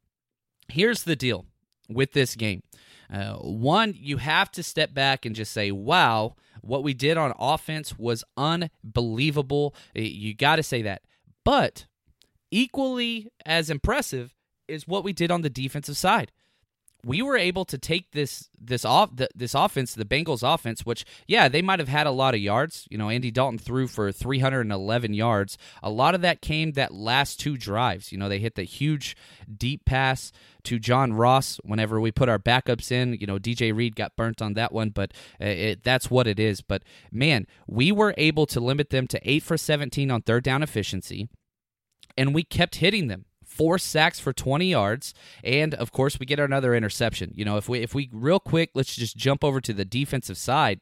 here's 0.68 1.04
the 1.04 1.16
deal 1.16 1.46
with 1.88 2.12
this 2.12 2.34
game. 2.34 2.62
Uh, 3.12 3.34
one, 3.34 3.94
you 3.96 4.16
have 4.16 4.50
to 4.52 4.62
step 4.62 4.94
back 4.94 5.26
and 5.26 5.36
just 5.36 5.52
say, 5.52 5.70
wow, 5.70 6.34
what 6.62 6.82
we 6.82 6.94
did 6.94 7.18
on 7.18 7.34
offense 7.38 7.98
was 7.98 8.24
unbelievable. 8.36 9.74
You 9.94 10.34
got 10.34 10.56
to 10.56 10.62
say 10.62 10.82
that. 10.82 11.02
But 11.44 11.86
equally 12.50 13.28
as 13.44 13.68
impressive 13.68 14.34
is 14.68 14.88
what 14.88 15.04
we 15.04 15.12
did 15.12 15.30
on 15.30 15.42
the 15.42 15.50
defensive 15.50 15.96
side 15.96 16.32
we 17.04 17.20
were 17.20 17.36
able 17.36 17.64
to 17.64 17.78
take 17.78 18.12
this 18.12 18.48
this 18.60 18.84
off 18.84 19.10
this 19.34 19.54
offense, 19.54 19.94
the 19.94 20.04
Bengals 20.04 20.42
offense, 20.42 20.86
which 20.86 21.04
yeah, 21.26 21.48
they 21.48 21.62
might 21.62 21.80
have 21.80 21.88
had 21.88 22.06
a 22.06 22.12
lot 22.12 22.34
of 22.34 22.40
yards. 22.40 22.86
You 22.90 22.98
know, 22.98 23.08
Andy 23.08 23.30
Dalton 23.30 23.58
threw 23.58 23.88
for 23.88 24.12
311 24.12 25.14
yards. 25.14 25.58
A 25.82 25.90
lot 25.90 26.14
of 26.14 26.20
that 26.20 26.40
came 26.40 26.72
that 26.72 26.94
last 26.94 27.40
two 27.40 27.56
drives. 27.56 28.12
You 28.12 28.18
know, 28.18 28.28
they 28.28 28.38
hit 28.38 28.54
the 28.54 28.62
huge 28.62 29.16
deep 29.52 29.84
pass 29.84 30.30
to 30.64 30.78
John 30.78 31.12
Ross 31.12 31.58
whenever 31.64 32.00
we 32.00 32.12
put 32.12 32.28
our 32.28 32.38
backups 32.38 32.92
in. 32.92 33.14
You 33.14 33.26
know, 33.26 33.38
DJ 33.38 33.74
Reed 33.74 33.96
got 33.96 34.16
burnt 34.16 34.40
on 34.40 34.54
that 34.54 34.72
one, 34.72 34.90
but 34.90 35.12
uh, 35.40 35.46
it, 35.46 35.82
that's 35.82 36.10
what 36.10 36.28
it 36.28 36.38
is. 36.38 36.60
But 36.60 36.82
man, 37.10 37.46
we 37.66 37.90
were 37.90 38.14
able 38.16 38.46
to 38.46 38.60
limit 38.60 38.90
them 38.90 39.08
to 39.08 39.20
8 39.28 39.42
for 39.42 39.56
17 39.56 40.10
on 40.10 40.22
third 40.22 40.44
down 40.44 40.62
efficiency 40.62 41.28
and 42.16 42.34
we 42.34 42.42
kept 42.42 42.76
hitting 42.76 43.08
them 43.08 43.24
four 43.52 43.78
sacks 43.78 44.18
for 44.18 44.32
20 44.32 44.66
yards, 44.70 45.14
and 45.44 45.74
of 45.74 45.92
course 45.92 46.18
we 46.18 46.26
get 46.26 46.40
another 46.40 46.74
interception. 46.74 47.32
You 47.34 47.44
know, 47.44 47.56
if 47.56 47.68
we 47.68 47.80
if 47.80 47.94
we 47.94 48.08
real 48.12 48.40
quick, 48.40 48.70
let's 48.74 48.96
just 48.96 49.16
jump 49.16 49.44
over 49.44 49.60
to 49.60 49.72
the 49.72 49.84
defensive 49.84 50.38
side. 50.38 50.80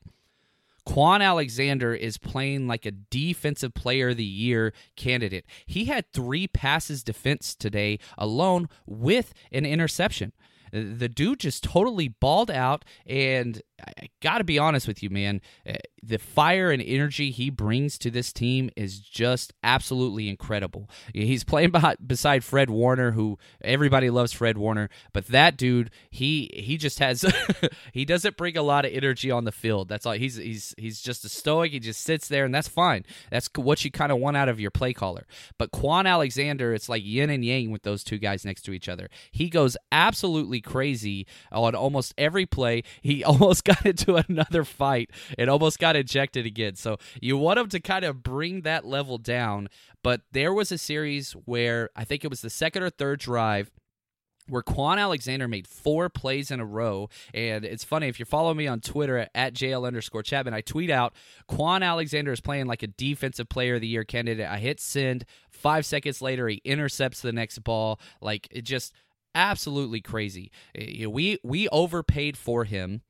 Kwon 0.87 1.21
Alexander 1.21 1.95
is 1.95 2.17
playing 2.17 2.67
like 2.67 2.87
a 2.87 2.91
defensive 2.91 3.75
player 3.75 4.11
of 4.11 4.17
the 4.17 4.25
year 4.25 4.73
candidate. 4.97 5.45
He 5.67 5.85
had 5.87 6.11
three 6.13 6.49
passes 6.49 7.05
defense 7.05 7.55
today 7.55 7.99
alone 8.17 8.69
with 8.87 9.35
an 9.53 9.67
interception. 9.67 10.33
The 10.73 11.09
dude 11.09 11.41
just 11.41 11.65
totally 11.65 12.09
balled 12.09 12.51
out, 12.51 12.85
and 13.05 13.61
I 13.87 14.09
got 14.21 14.39
to 14.39 14.45
be 14.45 14.59
honest 14.59 14.87
with 14.87 15.03
you, 15.03 15.11
man. 15.11 15.41
Uh, 15.69 15.75
the 16.03 16.19
fire 16.19 16.71
and 16.71 16.83
energy 16.83 17.31
he 17.31 17.51
brings 17.51 17.99
to 17.99 18.11
this 18.11 18.33
team 18.33 18.71
is 18.77 19.01
just 19.01 19.53
absolutely 19.63 20.29
incredible. 20.29 20.89
He's 21.13 21.45
playing 21.45 21.73
beside 22.07 22.43
Fred 22.43 22.71
Warner, 22.71 23.13
who 23.13 23.39
everybody 23.63 24.11
loves 24.11 24.33
Fred 24.33 24.57
Warner, 24.57 24.89
but 25.13 25.27
that 25.27 25.57
dude, 25.57 25.91
he 26.11 26.51
he 26.55 26.77
just 26.77 26.99
has 26.99 27.25
he 27.93 28.05
doesn't 28.05 28.37
bring 28.37 28.57
a 28.57 28.63
lot 28.63 28.85
of 28.85 28.93
energy 28.93 29.31
on 29.31 29.45
the 29.45 29.53
field. 29.53 29.89
That's 29.89 30.07
all. 30.07 30.13
He's 30.13 30.37
he's 30.37 30.75
he's 30.79 31.01
just 31.01 31.25
a 31.25 31.29
stoic. 31.29 31.73
He 31.73 31.81
just 31.81 32.03
sits 32.03 32.29
there, 32.29 32.45
and 32.45 32.55
that's 32.55 32.69
fine. 32.69 33.05
That's 33.31 33.51
what 33.57 33.85
you 33.85 33.91
kind 33.91 34.13
of 34.13 34.19
want 34.19 34.37
out 34.37 34.49
of 34.49 34.61
your 34.61 34.71
play 34.71 34.93
caller. 34.93 35.27
But 35.59 35.71
Kwon 35.73 36.07
Alexander, 36.07 36.73
it's 36.73 36.89
like 36.89 37.05
yin 37.05 37.31
and 37.31 37.45
yang 37.45 37.71
with 37.71 37.83
those 37.83 38.05
two 38.05 38.19
guys 38.19 38.45
next 38.45 38.63
to 38.63 38.73
each 38.73 38.89
other. 38.89 39.09
He 39.31 39.49
goes 39.49 39.77
absolutely 39.93 40.61
crazy 40.61 41.27
on 41.53 41.75
almost 41.75 42.15
every 42.17 42.47
play. 42.47 42.83
He 43.03 43.23
almost 43.31 43.65
got 43.71 43.87
into 43.87 44.17
another 44.29 44.65
fight 44.65 45.11
and 45.39 45.51
almost 45.51 45.79
got 45.79 45.97
ejected 45.97 46.47
again. 46.47 46.75
So 46.75 46.99
you 47.21 47.37
want 47.37 47.59
him 47.59 47.69
to 47.69 47.81
kind 47.81 48.05
of 48.05 48.23
bring 48.23 48.63
that 48.63 48.85
level 48.85 49.19
down. 49.19 49.69
But 50.03 50.23
there 50.33 50.53
was 50.53 50.73
a 50.73 50.79
series 50.79 51.33
where 51.33 51.91
I 51.95 52.05
think 52.05 52.25
it 52.25 52.31
was 52.31 52.41
the 52.41 52.51
second 52.51 52.83
or 52.83 52.91
third 52.91 53.21
drive 53.21 53.71
where 54.49 54.63
Kwon 54.63 54.99
Alexander 54.99 55.47
made 55.47 55.69
four 55.69 56.09
plays 56.09 56.51
in 56.51 56.59
a 56.59 56.65
row. 56.65 57.09
And 57.33 57.65
it's 57.65 57.85
funny, 57.85 58.09
if 58.09 58.19
you're 58.19 58.27
following 58.27 58.57
me 58.57 58.67
on 58.67 58.81
Twitter 58.81 59.29
at 59.35 59.55
JL 59.55 59.87
underscore 59.87 60.23
Chapman, 60.23 60.55
I 60.55 60.61
tweet 60.61 60.91
out 60.91 61.15
Kwon 61.49 61.83
Alexander 61.83 62.33
is 62.33 62.41
playing 62.41 62.67
like 62.67 62.83
a 62.83 62.89
defensive 62.89 63.49
player 63.49 63.77
of 63.77 63.81
the 63.81 63.87
year 63.87 64.05
candidate. 64.05 64.49
I 64.49 64.59
hit 64.59 64.81
send. 64.81 65.25
Five 65.51 65.87
seconds 65.87 66.21
later, 66.21 66.49
he 66.49 66.61
intercepts 66.65 67.21
the 67.21 67.33
next 67.33 67.61
ball. 67.61 68.01
Like, 68.21 68.49
it 68.51 68.63
just 68.63 68.93
absolutely 69.35 70.01
crazy. 70.01 70.51
Eh, 70.75 71.07
we, 71.07 71.39
we 71.45 71.69
overpaid 71.69 72.37
for 72.37 72.65
him 72.65 73.03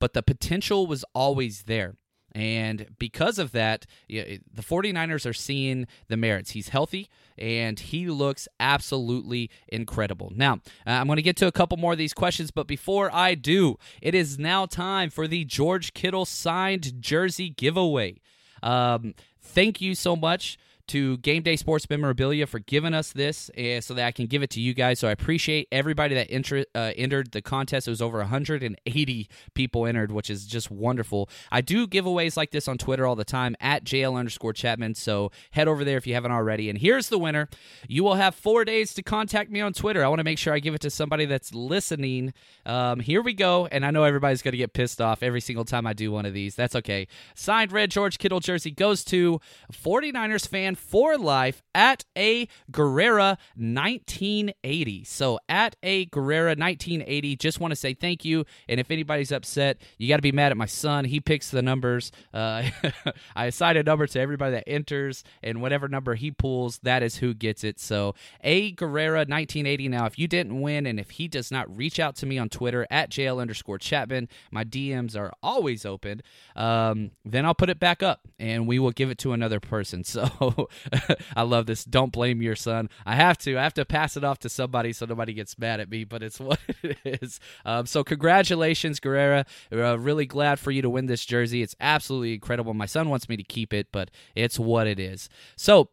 but 0.00 0.14
the 0.14 0.22
potential 0.22 0.86
was 0.86 1.04
always 1.14 1.64
there. 1.64 1.96
And 2.32 2.86
because 2.98 3.38
of 3.38 3.52
that, 3.52 3.86
the 4.08 4.40
49ers 4.58 5.28
are 5.28 5.32
seeing 5.32 5.86
the 6.08 6.16
merits. 6.16 6.52
He's 6.52 6.68
healthy 6.68 7.08
and 7.36 7.78
he 7.78 8.06
looks 8.08 8.46
absolutely 8.60 9.50
incredible. 9.68 10.32
Now, 10.34 10.54
uh, 10.86 10.90
I'm 10.90 11.06
going 11.06 11.16
to 11.16 11.22
get 11.22 11.36
to 11.38 11.46
a 11.46 11.52
couple 11.52 11.76
more 11.76 11.92
of 11.92 11.98
these 11.98 12.14
questions, 12.14 12.50
but 12.50 12.66
before 12.66 13.12
I 13.12 13.34
do, 13.34 13.78
it 14.00 14.14
is 14.14 14.38
now 14.38 14.66
time 14.66 15.10
for 15.10 15.26
the 15.26 15.44
George 15.44 15.92
Kittle 15.92 16.24
signed 16.24 17.02
jersey 17.02 17.50
giveaway. 17.50 18.20
Um, 18.62 19.14
thank 19.40 19.80
you 19.80 19.94
so 19.94 20.14
much 20.14 20.58
to 20.88 21.18
Game 21.18 21.42
Day 21.42 21.56
Sports 21.56 21.88
Memorabilia 21.88 22.46
for 22.46 22.58
giving 22.58 22.94
us 22.94 23.12
this 23.12 23.50
uh, 23.50 23.80
so 23.80 23.94
that 23.94 24.06
I 24.06 24.12
can 24.12 24.26
give 24.26 24.42
it 24.42 24.50
to 24.50 24.60
you 24.60 24.74
guys. 24.74 24.98
So 24.98 25.08
I 25.08 25.12
appreciate 25.12 25.68
everybody 25.72 26.14
that 26.14 26.66
uh, 26.74 26.92
entered 26.96 27.32
the 27.32 27.42
contest. 27.42 27.86
It 27.86 27.90
was 27.90 28.02
over 28.02 28.18
180 28.18 29.28
people 29.54 29.86
entered, 29.86 30.12
which 30.12 30.30
is 30.30 30.46
just 30.46 30.70
wonderful. 30.70 31.28
I 31.50 31.60
do 31.60 31.86
giveaways 31.86 32.36
like 32.36 32.50
this 32.50 32.68
on 32.68 32.78
Twitter 32.78 33.06
all 33.06 33.16
the 33.16 33.24
time 33.24 33.56
at 33.60 33.84
JL 33.84 34.16
underscore 34.16 34.52
Chapman. 34.52 34.94
So 34.94 35.30
head 35.52 35.68
over 35.68 35.84
there 35.84 35.96
if 35.96 36.06
you 36.06 36.14
haven't 36.14 36.32
already. 36.32 36.68
And 36.70 36.78
here's 36.78 37.08
the 37.08 37.18
winner. 37.18 37.48
You 37.88 38.04
will 38.04 38.14
have 38.14 38.34
four 38.34 38.64
days 38.64 38.94
to 38.94 39.02
contact 39.02 39.50
me 39.50 39.60
on 39.60 39.72
Twitter. 39.72 40.04
I 40.04 40.08
want 40.08 40.20
to 40.20 40.24
make 40.24 40.38
sure 40.38 40.52
I 40.52 40.58
give 40.58 40.74
it 40.74 40.80
to 40.82 40.90
somebody 40.90 41.26
that's 41.26 41.54
listening. 41.54 42.32
Um, 42.66 43.00
here 43.00 43.22
we 43.22 43.34
go. 43.34 43.66
And 43.66 43.84
I 43.84 43.90
know 43.90 44.04
everybody's 44.04 44.42
going 44.42 44.52
to 44.52 44.58
get 44.58 44.72
pissed 44.72 45.00
off 45.00 45.22
every 45.22 45.40
single 45.40 45.64
time 45.64 45.86
I 45.86 45.92
do 45.92 46.10
one 46.12 46.26
of 46.26 46.34
these. 46.34 46.54
That's 46.54 46.76
okay. 46.76 47.06
Signed 47.34 47.72
red 47.72 47.90
George 47.90 48.18
Kittle 48.18 48.40
jersey 48.40 48.70
goes 48.70 49.04
to 49.04 49.40
49ers 49.72 50.48
fan 50.48 50.74
for 50.80 51.16
life 51.16 51.62
at 51.74 52.04
a 52.16 52.48
Guerrera 52.72 53.38
1980. 53.56 55.04
So 55.04 55.38
at 55.48 55.76
a 55.82 56.06
Guerrera 56.06 56.58
1980, 56.58 57.36
just 57.36 57.60
want 57.60 57.72
to 57.72 57.76
say 57.76 57.94
thank 57.94 58.24
you. 58.24 58.44
And 58.68 58.80
if 58.80 58.90
anybody's 58.90 59.32
upset, 59.32 59.80
you 59.98 60.08
got 60.08 60.16
to 60.16 60.22
be 60.22 60.32
mad 60.32 60.50
at 60.50 60.56
my 60.56 60.66
son. 60.66 61.04
He 61.04 61.20
picks 61.20 61.50
the 61.50 61.62
numbers. 61.62 62.10
Uh, 62.32 62.64
I 63.36 63.46
assign 63.46 63.76
a 63.76 63.82
number 63.82 64.06
to 64.06 64.20
everybody 64.20 64.52
that 64.52 64.64
enters, 64.68 65.22
and 65.42 65.60
whatever 65.60 65.88
number 65.88 66.14
he 66.14 66.30
pulls, 66.30 66.78
that 66.80 67.02
is 67.02 67.16
who 67.16 67.34
gets 67.34 67.64
it. 67.64 67.78
So 67.78 68.14
a 68.42 68.72
Guerrera 68.72 69.28
1980. 69.28 69.88
Now, 69.88 70.06
if 70.06 70.18
you 70.18 70.26
didn't 70.26 70.60
win, 70.60 70.86
and 70.86 70.98
if 70.98 71.10
he 71.10 71.28
does 71.28 71.50
not 71.50 71.74
reach 71.76 72.00
out 72.00 72.16
to 72.16 72.26
me 72.26 72.38
on 72.38 72.48
Twitter 72.48 72.86
at 72.90 73.10
JL 73.10 73.40
underscore 73.40 73.78
Chapman, 73.78 74.28
my 74.50 74.64
DMs 74.64 75.16
are 75.16 75.32
always 75.42 75.84
open. 75.84 76.22
Um, 76.56 77.10
then 77.24 77.44
I'll 77.44 77.54
put 77.54 77.70
it 77.70 77.78
back 77.78 78.02
up, 78.02 78.26
and 78.38 78.66
we 78.66 78.78
will 78.78 78.90
give 78.90 79.10
it 79.10 79.18
to 79.18 79.32
another 79.32 79.60
person. 79.60 80.04
So 80.10 80.59
I 81.36 81.42
love 81.42 81.66
this. 81.66 81.84
Don't 81.84 82.12
blame 82.12 82.42
your 82.42 82.56
son. 82.56 82.88
I 83.06 83.16
have 83.16 83.38
to. 83.38 83.56
I 83.58 83.62
have 83.62 83.74
to 83.74 83.84
pass 83.84 84.16
it 84.16 84.24
off 84.24 84.38
to 84.40 84.48
somebody 84.48 84.92
so 84.92 85.06
nobody 85.06 85.32
gets 85.32 85.58
mad 85.58 85.80
at 85.80 85.90
me, 85.90 86.04
but 86.04 86.22
it's 86.22 86.40
what 86.40 86.58
it 86.82 86.98
is. 87.04 87.40
Um, 87.64 87.86
so 87.86 88.04
congratulations, 88.04 89.00
Guerrera. 89.00 89.46
Uh, 89.72 89.98
really 89.98 90.26
glad 90.26 90.58
for 90.58 90.70
you 90.70 90.82
to 90.82 90.90
win 90.90 91.06
this 91.06 91.24
jersey. 91.24 91.62
It's 91.62 91.76
absolutely 91.80 92.34
incredible. 92.34 92.74
My 92.74 92.86
son 92.86 93.08
wants 93.08 93.28
me 93.28 93.36
to 93.36 93.44
keep 93.44 93.72
it, 93.72 93.88
but 93.92 94.10
it's 94.34 94.58
what 94.58 94.86
it 94.86 94.98
is. 94.98 95.28
So 95.56 95.90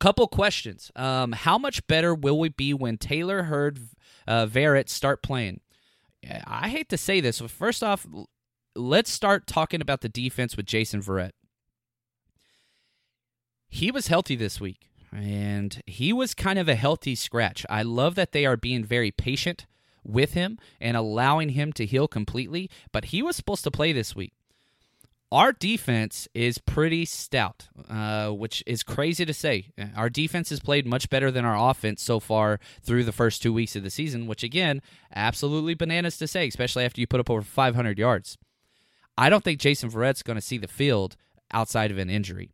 couple 0.00 0.26
questions. 0.28 0.90
Um, 0.96 1.32
how 1.32 1.58
much 1.58 1.86
better 1.86 2.14
will 2.14 2.38
we 2.38 2.48
be 2.48 2.74
when 2.74 2.98
Taylor 2.98 3.44
Heard 3.44 3.80
uh, 4.26 4.46
Verrett 4.46 4.88
start 4.88 5.22
playing? 5.22 5.60
I 6.46 6.68
hate 6.68 6.88
to 6.90 6.98
say 6.98 7.20
this. 7.20 7.40
but 7.40 7.50
First 7.50 7.82
off, 7.82 8.06
let's 8.74 9.10
start 9.10 9.46
talking 9.46 9.80
about 9.80 10.00
the 10.00 10.08
defense 10.08 10.56
with 10.56 10.66
Jason 10.66 11.00
Verrett 11.02 11.32
he 13.68 13.90
was 13.90 14.08
healthy 14.08 14.36
this 14.36 14.60
week 14.60 14.88
and 15.12 15.82
he 15.86 16.12
was 16.12 16.34
kind 16.34 16.58
of 16.58 16.68
a 16.68 16.74
healthy 16.74 17.14
scratch. 17.14 17.64
I 17.68 17.82
love 17.82 18.14
that 18.16 18.32
they 18.32 18.44
are 18.44 18.56
being 18.56 18.84
very 18.84 19.10
patient 19.10 19.66
with 20.04 20.32
him 20.32 20.58
and 20.80 20.96
allowing 20.96 21.50
him 21.50 21.72
to 21.74 21.86
heal 21.86 22.08
completely, 22.08 22.70
but 22.92 23.06
he 23.06 23.22
was 23.22 23.36
supposed 23.36 23.64
to 23.64 23.70
play 23.70 23.92
this 23.92 24.14
week. 24.14 24.32
Our 25.30 25.52
defense 25.52 26.26
is 26.32 26.56
pretty 26.56 27.04
stout, 27.04 27.68
uh, 27.90 28.30
which 28.30 28.64
is 28.66 28.82
crazy 28.82 29.26
to 29.26 29.34
say. 29.34 29.68
Our 29.94 30.08
defense 30.08 30.48
has 30.48 30.60
played 30.60 30.86
much 30.86 31.10
better 31.10 31.30
than 31.30 31.44
our 31.44 31.70
offense 31.70 32.02
so 32.02 32.18
far 32.18 32.58
through 32.80 33.04
the 33.04 33.12
first 33.12 33.42
two 33.42 33.52
weeks 33.52 33.76
of 33.76 33.82
the 33.82 33.90
season, 33.90 34.26
which, 34.26 34.42
again, 34.42 34.80
absolutely 35.14 35.74
bananas 35.74 36.16
to 36.18 36.26
say, 36.26 36.48
especially 36.48 36.86
after 36.86 37.02
you 37.02 37.06
put 37.06 37.20
up 37.20 37.28
over 37.28 37.42
500 37.42 37.98
yards. 37.98 38.38
I 39.18 39.28
don't 39.28 39.44
think 39.44 39.60
Jason 39.60 39.90
Verrett's 39.90 40.22
going 40.22 40.38
to 40.38 40.40
see 40.40 40.56
the 40.56 40.66
field 40.66 41.16
outside 41.52 41.90
of 41.90 41.98
an 41.98 42.08
injury. 42.08 42.52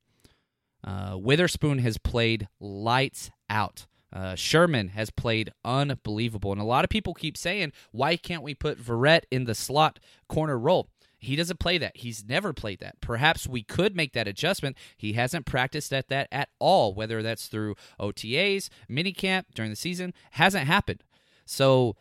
Uh, 0.84 1.16
Witherspoon 1.18 1.78
has 1.78 1.98
played 1.98 2.48
lights 2.60 3.30
out. 3.48 3.86
Uh, 4.12 4.34
Sherman 4.34 4.88
has 4.88 5.10
played 5.10 5.50
unbelievable. 5.64 6.52
And 6.52 6.60
a 6.60 6.64
lot 6.64 6.84
of 6.84 6.90
people 6.90 7.14
keep 7.14 7.36
saying, 7.36 7.72
why 7.90 8.16
can't 8.16 8.42
we 8.42 8.54
put 8.54 8.78
Verrett 8.78 9.22
in 9.30 9.44
the 9.44 9.54
slot 9.54 9.98
corner 10.28 10.58
role? 10.58 10.88
He 11.18 11.36
doesn't 11.36 11.58
play 11.58 11.78
that. 11.78 11.96
He's 11.96 12.22
never 12.24 12.52
played 12.52 12.80
that. 12.80 13.00
Perhaps 13.00 13.48
we 13.48 13.62
could 13.62 13.96
make 13.96 14.12
that 14.12 14.28
adjustment. 14.28 14.76
He 14.96 15.14
hasn't 15.14 15.46
practiced 15.46 15.92
at 15.92 16.08
that 16.08 16.28
at 16.30 16.50
all, 16.58 16.94
whether 16.94 17.22
that's 17.22 17.48
through 17.48 17.76
OTAs, 17.98 18.68
minicamp 18.90 19.44
during 19.54 19.70
the 19.70 19.76
season, 19.76 20.12
hasn't 20.32 20.66
happened. 20.66 21.02
So 21.46 21.96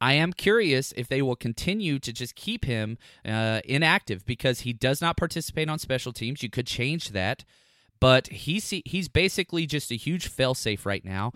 I 0.00 0.14
am 0.14 0.32
curious 0.32 0.92
if 0.96 1.08
they 1.08 1.22
will 1.22 1.36
continue 1.36 1.98
to 1.98 2.12
just 2.12 2.34
keep 2.34 2.64
him 2.64 2.98
uh, 3.24 3.60
inactive 3.64 4.24
because 4.24 4.60
he 4.60 4.72
does 4.72 5.00
not 5.00 5.16
participate 5.16 5.68
on 5.68 5.78
special 5.78 6.12
teams. 6.12 6.42
You 6.42 6.50
could 6.50 6.66
change 6.66 7.10
that 7.10 7.44
but 8.00 8.28
he's 8.28 8.70
he's 8.70 9.08
basically 9.08 9.66
just 9.66 9.90
a 9.90 9.94
huge 9.94 10.30
failsafe 10.30 10.86
right 10.86 11.04
now, 11.04 11.32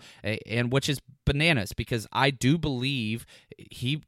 and 0.47 0.71
which 0.71 0.89
is 0.89 0.99
bananas 1.25 1.73
because 1.73 2.07
I 2.11 2.31
do 2.31 2.57
believe 2.57 3.25
he 3.57 4.01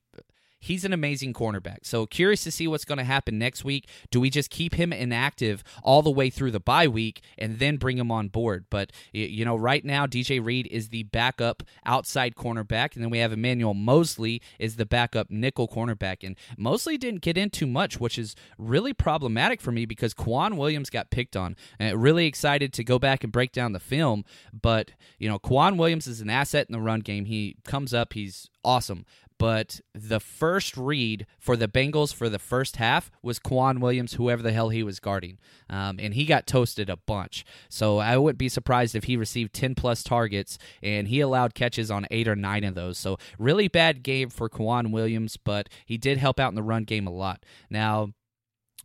He's 0.59 0.83
an 0.83 0.93
amazing 0.93 1.33
cornerback. 1.33 1.79
So 1.83 2.05
curious 2.05 2.43
to 2.43 2.51
see 2.51 2.67
what's 2.67 2.85
going 2.85 2.97
to 2.97 3.03
happen 3.03 3.37
next 3.37 3.63
week. 3.63 3.87
Do 4.09 4.19
we 4.19 4.29
just 4.29 4.49
keep 4.49 4.73
him 4.73 4.91
inactive 4.91 5.63
all 5.83 6.01
the 6.01 6.11
way 6.11 6.29
through 6.29 6.51
the 6.51 6.59
bye 6.59 6.87
week 6.87 7.21
and 7.37 7.59
then 7.59 7.77
bring 7.77 7.97
him 7.97 8.11
on 8.11 8.29
board? 8.29 8.65
But 8.69 8.91
you 9.11 9.45
know, 9.45 9.55
right 9.55 9.85
now 9.85 10.07
DJ 10.07 10.43
Reed 10.43 10.67
is 10.71 10.89
the 10.89 11.03
backup 11.03 11.63
outside 11.85 12.35
cornerback, 12.35 12.95
and 12.95 13.03
then 13.03 13.11
we 13.11 13.19
have 13.19 13.31
Emmanuel 13.31 13.73
Moseley 13.73 14.41
is 14.57 14.77
the 14.77 14.85
backup 14.85 15.29
nickel 15.29 15.67
cornerback. 15.67 16.17
And 16.23 16.35
Moseley 16.57 16.97
didn't 16.97 17.21
get 17.21 17.37
in 17.37 17.49
too 17.49 17.67
much, 17.67 17.99
which 17.99 18.17
is 18.17 18.35
really 18.57 18.93
problematic 18.93 19.61
for 19.61 19.71
me 19.71 19.85
because 19.85 20.13
K'Waun 20.13 20.57
Williams 20.57 20.89
got 20.89 21.11
picked 21.11 21.35
on. 21.35 21.55
And 21.79 22.01
really 22.01 22.25
excited 22.25 22.73
to 22.73 22.83
go 22.83 22.97
back 22.97 23.23
and 23.23 23.31
break 23.31 23.51
down 23.51 23.73
the 23.73 23.79
film, 23.79 24.25
but 24.59 24.91
you 25.19 25.29
know, 25.29 25.37
K'Waun 25.37 25.77
Williams 25.77 26.07
is 26.07 26.21
an 26.21 26.29
asset 26.29 26.67
in 26.67 26.73
the 26.73 26.81
run 26.81 27.01
game. 27.01 27.25
He 27.25 27.57
comes 27.63 27.93
up, 27.93 28.13
he's 28.13 28.49
awesome 28.63 29.05
but 29.37 29.79
the 29.93 30.19
first 30.19 30.75
read 30.77 31.25
for 31.39 31.55
the 31.55 31.67
Bengals 31.67 32.13
for 32.13 32.29
the 32.29 32.39
first 32.39 32.77
half 32.77 33.11
was 33.21 33.39
K'Waun 33.39 33.79
Williams, 33.79 34.13
whoever 34.13 34.41
the 34.41 34.51
hell 34.51 34.69
he 34.69 34.83
was 34.83 34.99
guarding. 34.99 35.37
Um, 35.69 35.97
and 35.99 36.13
he 36.13 36.25
got 36.25 36.47
toasted 36.47 36.89
a 36.89 36.97
bunch. 36.97 37.45
So 37.69 37.99
I 37.99 38.17
wouldn't 38.17 38.39
be 38.39 38.49
surprised 38.49 38.95
if 38.95 39.05
he 39.05 39.17
received 39.17 39.53
10 39.53 39.75
plus 39.75 40.03
targets 40.03 40.57
and 40.81 41.07
he 41.07 41.19
allowed 41.19 41.53
catches 41.53 41.91
on 41.91 42.07
eight 42.11 42.27
or 42.27 42.35
nine 42.35 42.63
of 42.63 42.75
those. 42.75 42.97
So 42.97 43.17
really 43.37 43.67
bad 43.67 44.03
game 44.03 44.29
for 44.29 44.49
K'Waun 44.49 44.91
Williams, 44.91 45.37
but 45.37 45.69
he 45.85 45.97
did 45.97 46.17
help 46.17 46.39
out 46.39 46.49
in 46.49 46.55
the 46.55 46.63
run 46.63 46.83
game 46.83 47.07
a 47.07 47.11
lot. 47.11 47.43
Now, 47.69 48.09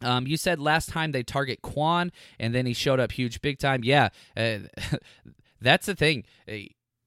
um, 0.02 0.26
you 0.26 0.37
said 0.37 0.59
last 0.59 0.88
time 0.88 1.12
they 1.12 1.23
target 1.23 1.62
Kwon, 1.62 2.11
and 2.38 2.54
then 2.54 2.66
he 2.66 2.73
showed 2.73 3.00
up 3.00 3.12
huge 3.12 3.40
big 3.40 3.59
time. 3.59 3.82
Yeah, 3.85 4.09
uh, 4.37 4.59
that's 5.61 5.87
the 5.87 5.94
thing 5.94 6.25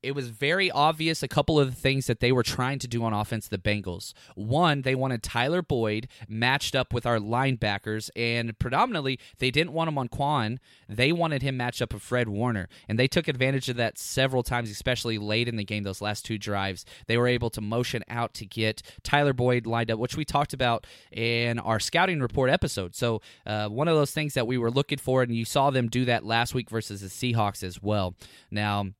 it 0.05 0.13
was 0.13 0.29
very 0.29 0.69
obvious 0.69 1.23
a 1.23 1.27
couple 1.27 1.59
of 1.59 1.67
the 1.67 1.75
things 1.75 2.05
that 2.05 2.19
they 2.19 2.31
were 2.31 2.43
trying 2.43 2.77
to 2.79 2.87
do 2.87 3.03
on 3.03 3.11
offense, 3.11 3.47
the 3.47 3.57
Bengals. 3.57 4.13
One, 4.35 4.83
they 4.83 4.93
wanted 4.93 5.23
Tyler 5.23 5.63
Boyd 5.63 6.07
matched 6.27 6.75
up 6.75 6.93
with 6.93 7.07
our 7.07 7.17
linebackers, 7.17 8.11
and 8.15 8.57
predominantly, 8.59 9.19
they 9.39 9.49
didn't 9.49 9.73
want 9.73 9.87
him 9.87 9.97
on 9.97 10.07
Kwon. 10.07 10.59
They 10.87 11.11
wanted 11.11 11.41
him 11.41 11.57
matched 11.57 11.81
up 11.81 11.91
with 11.91 12.03
Fred 12.03 12.29
Warner, 12.29 12.69
and 12.87 12.99
they 12.99 13.07
took 13.07 13.27
advantage 13.27 13.67
of 13.67 13.77
that 13.77 13.97
several 13.97 14.43
times, 14.43 14.69
especially 14.69 15.17
late 15.17 15.47
in 15.47 15.55
the 15.55 15.63
game, 15.63 15.83
those 15.83 16.01
last 16.01 16.23
two 16.23 16.37
drives. 16.37 16.85
They 17.07 17.17
were 17.17 17.27
able 17.27 17.49
to 17.49 17.61
motion 17.61 18.03
out 18.07 18.35
to 18.35 18.45
get 18.45 18.83
Tyler 19.01 19.33
Boyd 19.33 19.65
lined 19.65 19.89
up, 19.89 19.97
which 19.97 20.15
we 20.15 20.23
talked 20.23 20.53
about 20.53 20.85
in 21.11 21.57
our 21.57 21.79
scouting 21.79 22.19
report 22.21 22.51
episode. 22.51 22.95
So, 22.95 23.21
uh, 23.47 23.69
one 23.69 23.87
of 23.87 23.95
those 23.95 24.11
things 24.11 24.35
that 24.35 24.45
we 24.45 24.59
were 24.59 24.71
looking 24.71 24.99
for, 24.99 25.23
and 25.23 25.35
you 25.35 25.45
saw 25.45 25.71
them 25.71 25.89
do 25.89 26.05
that 26.05 26.23
last 26.23 26.53
week 26.53 26.69
versus 26.69 27.01
the 27.01 27.07
Seahawks 27.07 27.63
as 27.63 27.81
well. 27.81 28.15
Now, 28.51 28.91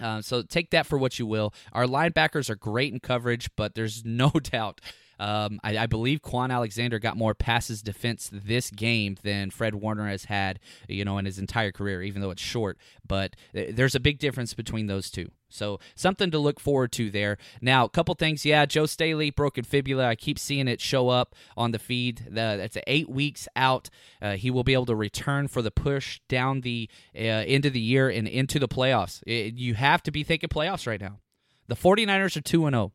uh, 0.00 0.20
so 0.20 0.42
take 0.42 0.70
that 0.70 0.86
for 0.86 0.98
what 0.98 1.18
you 1.18 1.26
will. 1.26 1.52
Our 1.72 1.86
linebackers 1.86 2.50
are 2.50 2.56
great 2.56 2.92
in 2.92 3.00
coverage, 3.00 3.48
but 3.56 3.74
there's 3.74 4.04
no 4.04 4.30
doubt. 4.42 4.80
Um, 5.18 5.60
I, 5.62 5.78
I, 5.78 5.86
believe 5.86 6.22
Kwon 6.22 6.50
Alexander 6.50 6.98
got 6.98 7.16
more 7.16 7.34
passes 7.34 7.82
defense 7.82 8.30
this 8.32 8.70
game 8.70 9.16
than 9.22 9.50
Fred 9.50 9.74
Warner 9.74 10.08
has 10.08 10.24
had, 10.24 10.58
you 10.88 11.04
know, 11.04 11.18
in 11.18 11.24
his 11.24 11.38
entire 11.38 11.72
career, 11.72 12.02
even 12.02 12.20
though 12.20 12.30
it's 12.30 12.42
short. 12.42 12.78
But 13.06 13.36
th- 13.52 13.76
there's 13.76 13.94
a 13.94 14.00
big 14.00 14.18
difference 14.18 14.54
between 14.54 14.86
those 14.86 15.10
two. 15.10 15.30
So 15.54 15.78
something 15.94 16.30
to 16.32 16.38
look 16.38 16.58
forward 16.58 16.90
to 16.92 17.10
there. 17.10 17.38
Now, 17.60 17.84
a 17.84 17.88
couple 17.88 18.14
things. 18.16 18.44
Yeah, 18.44 18.66
Joe 18.66 18.86
Staley 18.86 19.30
broken 19.30 19.62
fibula. 19.62 20.06
I 20.08 20.16
keep 20.16 20.38
seeing 20.38 20.66
it 20.66 20.80
show 20.80 21.08
up 21.08 21.34
on 21.56 21.70
the 21.70 21.78
feed. 21.78 22.26
That's 22.30 22.76
eight 22.86 23.08
weeks 23.08 23.46
out. 23.54 23.88
Uh, 24.20 24.32
he 24.32 24.50
will 24.50 24.64
be 24.64 24.72
able 24.72 24.86
to 24.86 24.96
return 24.96 25.46
for 25.46 25.62
the 25.62 25.70
push 25.70 26.20
down 26.28 26.62
the 26.62 26.90
uh, 27.14 27.18
end 27.18 27.66
of 27.66 27.72
the 27.72 27.80
year 27.80 28.08
and 28.08 28.26
into 28.26 28.58
the 28.58 28.68
playoffs. 28.68 29.22
It, 29.26 29.54
you 29.54 29.74
have 29.74 30.02
to 30.02 30.10
be 30.10 30.24
thinking 30.24 30.48
playoffs 30.48 30.86
right 30.86 31.00
now. 31.00 31.20
The 31.68 31.76
49ers 31.76 32.36
are 32.36 32.42
2 32.42 32.66
and 32.66 32.74
0. 32.74 32.92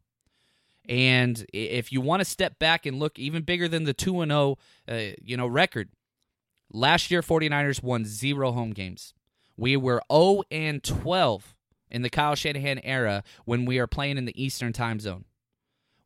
And 0.89 1.45
if 1.53 1.91
you 1.91 2.01
want 2.01 2.21
to 2.21 2.25
step 2.25 2.57
back 2.57 2.87
and 2.87 2.97
look 2.97 3.19
even 3.19 3.43
bigger 3.43 3.67
than 3.67 3.83
the 3.83 3.93
2 3.93 4.21
and 4.21 4.31
0, 4.31 4.57
uh, 4.87 4.95
you 5.23 5.37
know, 5.37 5.45
record. 5.45 5.89
Last 6.73 7.11
year 7.11 7.21
49ers 7.21 7.83
won 7.83 8.05
0 8.05 8.51
home 8.51 8.71
games. 8.71 9.13
We 9.55 9.77
were 9.77 10.01
0 10.11 10.43
and 10.49 10.83
12 10.83 11.55
in 11.91 12.01
the 12.01 12.09
Kyle 12.09 12.33
Shanahan 12.33 12.79
era 12.79 13.23
when 13.45 13.65
we 13.65 13.77
are 13.77 13.87
playing 13.87 14.17
in 14.17 14.25
the 14.25 14.43
Eastern 14.43 14.73
time 14.73 14.99
zone. 14.99 15.25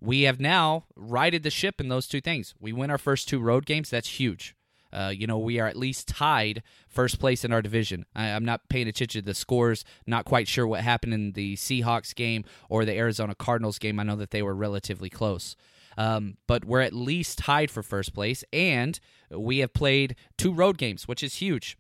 We 0.02 0.24
have 0.24 0.42
now 0.42 0.86
righted 0.98 1.44
the 1.44 1.50
ship 1.50 1.80
in 1.80 1.88
those 1.88 2.08
two 2.08 2.20
things. 2.20 2.54
We 2.60 2.74
win 2.74 2.92
our 2.92 2.98
first 2.98 3.30
two 3.30 3.40
road 3.40 3.66
games. 3.66 3.90
That's 3.90 4.20
huge. 4.20 4.54
Uh, 4.94 5.12
you 5.14 5.26
know, 5.26 5.40
we 5.40 5.60
are 5.60 5.68
at 5.68 5.76
least 5.76 6.08
tied 6.08 6.62
first 6.88 7.20
place 7.20 7.44
in 7.44 7.52
our 7.52 7.62
division. 7.62 8.06
I, 8.16 8.28
am 8.28 8.46
not 8.46 8.70
paying 8.70 8.88
attention 8.88 9.22
to 9.22 9.26
the 9.26 9.34
scores. 9.34 9.84
Not 10.06 10.26
quite 10.26 10.48
sure 10.48 10.68
what 10.68 10.82
happened 10.82 11.14
in 11.14 11.32
the 11.32 11.56
Seahawks 11.56 12.14
game 12.14 12.46
or 12.70 12.86
the 12.86 12.96
Arizona 12.96 13.36
Cardinals 13.36 13.80
game. 13.80 14.00
I 14.00 14.04
know 14.04 14.16
that 14.16 14.32
they 14.32 14.44
were 14.44 14.56
relatively 14.56 15.10
close. 15.10 15.56
Um, 15.98 16.38
but 16.48 16.66
we're 16.66 16.82
at 16.82 16.94
least 16.94 17.38
tied 17.40 17.70
for 17.70 17.84
first 17.84 18.14
place, 18.14 18.44
and 18.52 19.00
we 19.30 19.60
have 19.60 19.74
played 19.74 20.16
two 20.38 20.54
road 20.54 20.78
games, 20.78 21.08
which 21.08 21.24
is 21.24 21.36
huge. 21.36 21.78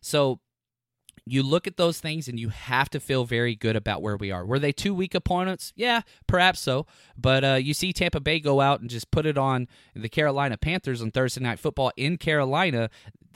So 0.00 0.40
you 1.24 1.42
look 1.42 1.66
at 1.66 1.76
those 1.76 2.00
things 2.00 2.28
and 2.28 2.38
you 2.38 2.48
have 2.48 2.90
to 2.90 3.00
feel 3.00 3.24
very 3.24 3.54
good 3.54 3.76
about 3.76 4.02
where 4.02 4.16
we 4.16 4.30
are. 4.30 4.44
Were 4.44 4.58
they 4.58 4.72
two 4.72 4.94
weak 4.94 5.14
opponents? 5.14 5.72
Yeah, 5.76 6.02
perhaps 6.26 6.60
so. 6.60 6.86
But 7.16 7.44
uh, 7.44 7.54
you 7.54 7.74
see 7.74 7.92
Tampa 7.92 8.20
Bay 8.20 8.40
go 8.40 8.60
out 8.60 8.80
and 8.80 8.90
just 8.90 9.10
put 9.10 9.26
it 9.26 9.38
on 9.38 9.68
the 9.94 10.08
Carolina 10.08 10.56
Panthers 10.56 11.02
on 11.02 11.10
Thursday 11.10 11.42
Night 11.42 11.58
Football 11.58 11.92
in 11.96 12.16
Carolina. 12.16 12.90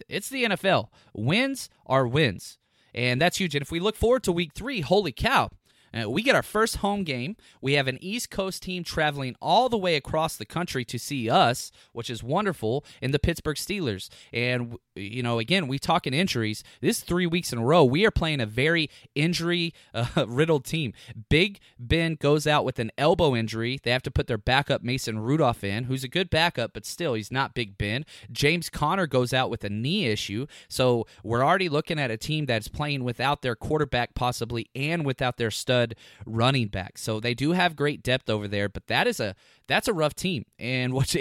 It's 0.09 0.29
the 0.29 0.45
NFL. 0.45 0.89
Wins 1.13 1.69
are 1.87 2.07
wins. 2.07 2.59
And 2.95 3.21
that's 3.21 3.39
huge. 3.39 3.55
And 3.55 3.63
if 3.63 3.73
we 3.73 3.81
look 3.81 3.97
forward 3.97 4.23
to 4.25 4.33
week 4.33 4.53
three, 4.55 4.81
holy 4.81 5.13
cow, 5.13 5.51
uh, 5.95 6.11
we 6.11 6.23
get 6.23 6.35
our 6.35 6.43
first 6.43 6.79
home 6.79 7.05
game. 7.05 7.37
We 7.61 7.75
have 7.75 7.87
an 7.87 7.99
East 8.01 8.31
Coast 8.31 8.63
team 8.63 8.85
traveling 8.85 9.37
all 9.41 9.69
the 9.69 9.79
way 9.79 9.97
across 9.97 10.37
the 10.37 10.45
country 10.45 10.85
to 10.87 10.99
see 10.99 11.31
us, 11.31 11.71
which 11.93 12.11
is 12.11 12.23
wonderful, 12.23 12.85
in 13.01 13.13
the 13.13 13.19
Pittsburgh 13.19 13.57
Steelers. 13.57 14.09
And, 14.33 14.77
you 14.95 15.23
know, 15.23 15.39
again, 15.39 15.69
we 15.69 15.79
talking 15.79 16.15
injuries. 16.15 16.65
This 16.81 17.01
three 17.01 17.27
weeks 17.27 17.53
in 17.53 17.59
a 17.59 17.65
row, 17.65 17.85
we 17.85 18.05
are 18.05 18.11
playing 18.11 18.41
a 18.41 18.47
very 18.47 18.91
injury 19.15 19.73
uh, 19.93 20.07
riddled 20.27 20.65
team. 20.65 20.93
Big 21.29 21.61
Ben 21.79 22.17
goes 22.17 22.47
out 22.47 22.65
with 22.65 22.79
an 22.79 22.91
elbow 22.99 23.37
injury. 23.37 23.79
They 23.83 23.91
have 23.91 24.03
to 24.03 24.11
put 24.11 24.27
their 24.27 24.39
backup 24.39 24.83
Mason 24.83 25.19
Rudolph 25.19 25.63
in, 25.63 25.85
who's 25.85 26.05
a 26.05 26.09
good 26.09 26.31
backup, 26.31 26.73
but 26.75 26.85
still, 26.85 27.15
he's 27.15 27.31
not 27.31 27.55
Big 27.55 27.79
Ben. 27.79 28.05
James 28.33 28.69
Conner 28.69 29.07
goes 29.07 29.33
out 29.33 29.51
with 29.51 29.63
a 29.65 29.71
knee 29.71 30.07
issue. 30.07 30.47
So 30.69 31.07
we're 31.23 31.45
already 31.45 31.69
looking 31.69 31.99
at 31.99 32.11
a 32.11 32.17
team 32.17 32.47
that's 32.47 32.69
playing 32.69 33.05
without 33.05 33.43
their 33.43 33.55
quarterback, 33.55 34.15
possibly, 34.15 34.69
and 34.75 35.05
without 35.05 35.37
their 35.37 35.51
stud 35.51 35.84
stud 35.85 35.95
running 36.27 36.69
back. 36.69 36.99
So 36.99 37.21
they 37.21 37.35
do 37.35 37.53
have 37.53 37.77
great 37.77 38.03
depth 38.03 38.31
over 38.31 38.49
there, 38.49 38.69
but 38.69 38.87
that 38.87 39.07
is 39.07 39.21
a 39.21 39.35
that's 39.67 39.89
a 39.89 39.93
rough 39.93 40.15
team. 40.15 40.45
And 40.59 40.93
what's 40.95 41.17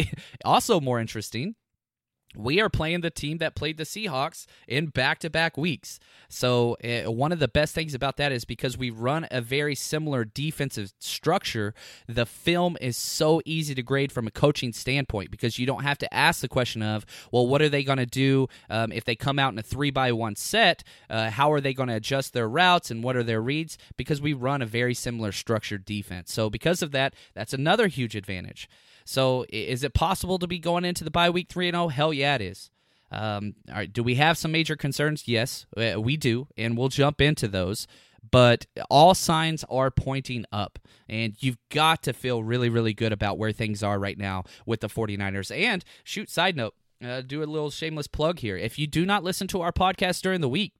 also 0.46 0.80
more 0.80 1.00
interesting 1.00 1.56
we 2.36 2.60
are 2.62 2.70
playing 2.70 3.02
the 3.02 3.10
team 3.10 3.38
that 3.40 3.56
played 3.56 3.78
the 3.78 3.84
Seahawks 3.84 4.46
in 4.68 4.88
back 4.88 5.20
to 5.20 5.30
back 5.30 5.58
weeks. 5.58 6.00
So, 6.30 6.78
uh, 6.84 7.12
one 7.12 7.32
of 7.32 7.40
the 7.40 7.48
best 7.48 7.76
things 7.76 7.94
about 7.94 8.18
that 8.18 8.32
is 8.32 8.46
because 8.46 8.78
we 8.78 8.90
run 8.90 9.28
a 9.30 9.42
very 9.42 9.76
similar 9.76 10.26
defensive 10.26 10.94
structure, 11.00 11.74
the 12.08 12.26
film 12.26 12.78
is 12.82 12.98
so 12.98 13.42
easy 13.46 13.76
to 13.76 13.84
grade 13.84 14.12
from 14.12 14.28
a 14.28 14.32
coaching 14.32 14.74
standpoint 14.74 15.32
because 15.32 15.60
you 15.60 15.66
don't 15.66 15.84
have 15.84 15.98
to 16.00 16.14
ask 16.14 16.42
the 16.42 16.48
question 16.48 16.82
of, 16.82 17.06
well, 17.32 17.48
what 17.48 17.62
are 17.62 17.70
they 17.70 17.84
going 17.84 17.98
to 17.98 18.06
do 18.06 18.48
um, 18.70 18.92
if 18.92 19.06
they 19.06 19.16
come 19.16 19.38
out 19.38 19.54
in 19.54 19.60
a 19.60 19.64
three 19.64 19.92
by 19.92 20.12
one 20.12 20.36
set? 20.36 20.84
Uh, 21.10 21.30
how 21.30 21.52
are 21.52 21.62
they 21.62 21.74
going 21.74 21.90
to 21.90 21.96
adjust 21.96 22.34
their 22.34 22.50
routes 22.50 22.90
and 22.90 23.04
what 23.04 23.16
are 23.16 23.24
their 23.24 23.42
reads? 23.42 23.78
Because 23.98 24.22
we 24.22 24.34
run 24.34 24.62
a 24.62 24.66
very 24.66 24.94
similar 24.94 25.32
structured 25.32 25.86
defense. 25.86 26.34
So, 26.34 26.50
because 26.50 26.82
of 26.82 26.92
that, 26.92 27.14
that's 27.34 27.54
another 27.54 27.88
huge 27.88 28.16
advantage. 28.16 28.68
So 29.06 29.46
is 29.50 29.84
it 29.84 29.94
possible 29.94 30.40
to 30.40 30.48
be 30.48 30.60
going 30.60 30.86
into 30.86 31.04
the 31.04 31.12
bye 31.12 31.30
week 31.30 31.50
3 31.50 31.72
0? 31.72 31.88
Hell 31.90 32.14
yeah, 32.14 32.36
it 32.36 32.42
is. 32.42 32.70
Um, 33.12 33.56
all 33.70 33.76
right, 33.76 33.94
do 33.94 34.02
we 34.02 34.16
have 34.16 34.38
some 34.38 34.52
major 34.52 34.76
concerns? 34.76 35.28
Yes, 35.28 35.68
uh, 35.78 36.02
we 36.02 36.18
do, 36.18 36.48
and 36.58 36.76
we'll 36.76 36.90
jump 36.90 37.22
into 37.22 37.48
those. 37.48 37.88
But 38.32 38.66
all 38.90 39.14
signs 39.14 39.64
are 39.70 39.92
pointing 39.92 40.46
up, 40.52 40.80
and 41.08 41.36
you've 41.40 41.58
got 41.70 42.02
to 42.04 42.14
feel 42.14 42.42
really, 42.42 42.70
really 42.70 42.94
good 42.94 43.12
about 43.12 43.38
where 43.38 43.52
things 43.52 43.84
are 43.84 44.00
right 44.00 44.18
now 44.18 44.46
with 44.66 44.80
the 44.80 44.88
49ers. 44.88 45.56
And 45.56 45.84
shoot, 46.04 46.30
side 46.30 46.56
note, 46.56 46.74
uh, 47.04 47.22
do 47.22 47.44
a 47.44 47.46
little 47.46 47.70
shameless 47.70 48.08
plug 48.08 48.40
here. 48.40 48.58
If 48.58 48.80
you 48.80 48.88
do 48.88 49.06
not 49.06 49.24
listen 49.24 49.48
to 49.50 49.62
our 49.62 49.74
podcast 49.74 50.22
during 50.22 50.42
the 50.42 50.50
week, 50.50 50.74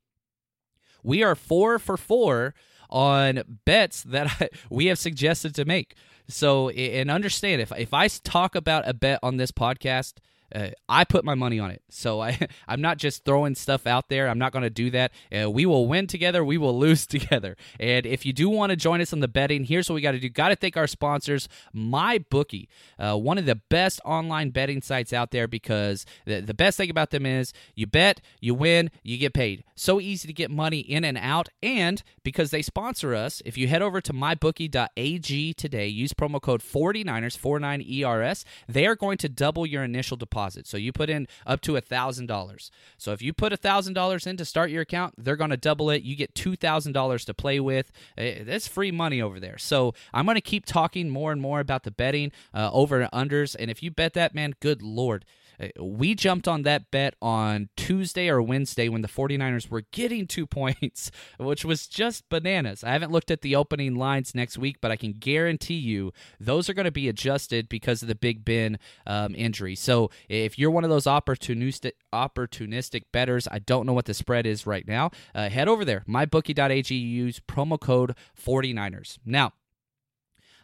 we 1.04 1.22
are 1.22 1.36
four 1.36 1.78
for 1.80 1.98
four 1.98 2.56
on 2.94 3.42
bets 3.66 4.04
that 4.04 4.28
I, 4.40 4.50
we 4.70 4.86
have 4.86 5.00
suggested 5.00 5.54
to 5.56 5.66
make. 5.66 5.96
So, 6.30 6.70
and 6.70 7.12
understand 7.12 7.62
if 7.62 7.74
if 7.78 7.94
I 7.94 8.08
talk 8.08 8.56
about 8.56 8.88
a 8.88 8.94
bet 8.94 9.20
on 9.22 9.36
this 9.36 9.52
podcast, 9.52 10.14
uh, 10.54 10.70
I 10.88 11.04
put 11.04 11.26
my 11.26 11.36
money 11.36 11.60
on 11.60 11.72
it. 11.72 11.82
So 11.90 12.22
I, 12.22 12.38
I'm 12.68 12.82
not 12.82 12.98
just 12.98 13.26
throwing 13.26 13.56
stuff 13.56 13.88
out 13.88 14.10
there. 14.10 14.30
I'm 14.30 14.38
not 14.38 14.52
going 14.52 14.64
to 14.64 14.70
do 14.70 14.92
that. 14.92 15.12
Uh, 15.36 15.50
we 15.50 15.66
will 15.66 15.88
win 15.88 16.08
together. 16.08 16.44
We 16.44 16.58
will 16.58 16.78
lose 16.84 17.08
together. 17.08 17.58
And 17.80 18.06
if 18.06 18.26
you 18.26 18.34
do 18.34 18.50
want 18.50 18.70
to 18.70 18.76
join 18.76 19.02
us 19.02 19.14
on 19.14 19.20
the 19.20 19.28
betting, 19.28 19.64
here's 19.64 19.90
what 19.90 19.96
we 19.96 20.02
got 20.02 20.12
to 20.12 20.20
do. 20.20 20.30
Got 20.30 20.50
to 20.50 20.56
thank 20.56 20.78
our 20.78 20.88
sponsors, 20.88 21.50
MyBookie, 21.76 22.68
uh, 23.00 23.18
one 23.18 23.38
of 23.38 23.46
the 23.46 23.56
best 23.56 24.00
online 24.06 24.52
betting 24.52 24.82
sites 24.82 25.14
out 25.14 25.32
there 25.32 25.48
because 25.48 26.06
the, 26.26 26.42
the 26.42 26.54
best 26.54 26.78
thing 26.78 26.90
about 26.90 27.10
them 27.10 27.26
is 27.26 27.54
you 27.76 27.88
bet, 27.88 28.22
you 28.40 28.54
win, 28.54 28.92
you 29.04 29.18
get 29.18 29.34
paid. 29.34 29.64
So 29.76 30.00
easy 30.00 30.28
to 30.28 30.34
get 30.34 30.52
money 30.52 30.80
in 30.80 31.04
and 31.04 31.18
out. 31.18 31.50
And 31.62 32.04
because 32.24 32.52
they 32.52 32.62
sponsor 32.62 33.16
us, 33.16 33.42
if 33.46 33.58
you 33.58 33.68
head 33.68 33.82
over 33.82 34.02
to 34.02 34.14
mybookie.ag 34.14 35.54
today, 35.54 35.88
use 35.88 36.14
promo 36.14 36.42
code 36.42 36.62
49ers, 36.62 37.38
49ERS, 37.38 38.44
they 38.68 38.86
are 38.86 38.96
going 38.96 39.18
to 39.18 39.30
double 39.30 39.66
your 39.66 39.84
initial 39.84 40.18
deposit 40.18 40.43
deposit. 40.44 40.68
So 40.68 40.78
you 40.78 40.92
put 40.92 41.10
in 41.10 41.28
up 41.46 41.62
to 41.62 41.74
$1,000. 41.74 42.70
So 42.98 43.12
if 43.12 43.22
you 43.22 43.34
put 43.34 43.54
$1,000 43.54 44.28
in 44.28 44.38
to 44.38 44.46
start 44.46 44.70
your 44.70 44.82
account, 44.82 45.16
they're 45.18 45.36
going 45.36 45.50
to 45.50 45.58
double 45.58 45.90
it. 45.90 46.04
You 46.04 46.16
get 46.16 46.34
$2,000 46.34 47.26
to 47.26 47.34
play 47.34 47.60
with. 47.60 47.92
Eh, 48.18 48.44
that's 48.44 48.68
free 48.68 48.92
money 48.92 49.22
over 49.22 49.40
there. 49.40 49.58
So 49.58 49.94
I'm 50.14 50.26
going 50.26 50.36
to 50.36 50.42
keep 50.42 50.66
talking 50.66 51.10
more 51.10 51.32
and 51.32 51.42
more 51.42 51.60
about 51.60 51.84
the 51.84 51.92
betting 51.92 52.32
uh, 52.54 52.70
over 52.72 53.02
and 53.02 53.12
unders. 53.12 53.56
And 53.58 53.72
if 53.72 53.82
you 53.82 53.92
bet 53.92 54.14
that, 54.14 54.36
man, 54.36 54.54
good 54.60 54.82
Lord. 54.82 55.26
Uh, 55.60 55.68
we 55.84 56.16
jumped 56.16 56.48
on 56.48 56.64
that 56.64 56.92
bet 56.92 57.16
on 57.22 57.70
Tuesday 57.76 58.30
or 58.30 58.42
Wednesday 58.42 58.90
when 58.90 59.02
the 59.02 59.08
49ers 59.08 59.70
were 59.70 59.84
getting 59.92 60.28
two 60.28 60.46
points, 60.54 61.12
which 61.40 61.66
was 61.66 61.88
just 61.88 62.28
bananas. 62.30 62.84
I 62.84 62.92
haven't 62.92 63.12
looked 63.12 63.32
at 63.32 63.42
the 63.42 63.56
opening 63.56 63.96
lines 63.96 64.36
next 64.36 64.58
week, 64.58 64.78
but 64.82 64.92
I 64.92 64.96
can 64.96 65.14
guarantee 65.14 65.76
you 65.76 66.12
those 66.40 66.70
are 66.70 66.74
going 66.74 66.86
to 66.86 66.92
be 66.92 67.10
adjusted 67.10 67.70
because 67.70 68.02
of 68.02 68.08
the 68.08 68.16
Big 68.16 68.46
Ben 68.46 68.80
um, 69.06 69.36
injury. 69.36 69.76
So 69.76 70.10
if 70.30 70.58
you're 70.58 70.72
one 70.72 70.84
of 70.84 70.90
those 70.90 71.06
opportunistic 71.06 71.94
opportunistic 72.14 73.04
betters, 73.12 73.48
I 73.52 73.60
don't 73.60 73.86
know 73.86 73.94
what 73.94 74.06
the 74.06 74.14
spread 74.14 74.46
is 74.46 74.66
right 74.66 74.88
now. 74.88 75.12
Uh, 75.34 75.50
head 75.50 75.68
over 75.68 75.86
there, 75.86 76.04
mybookie.ag. 76.08 76.94
Use 76.96 77.40
promo 77.40 77.80
code 77.80 78.16
49ers. 78.40 79.18
Now, 79.26 79.54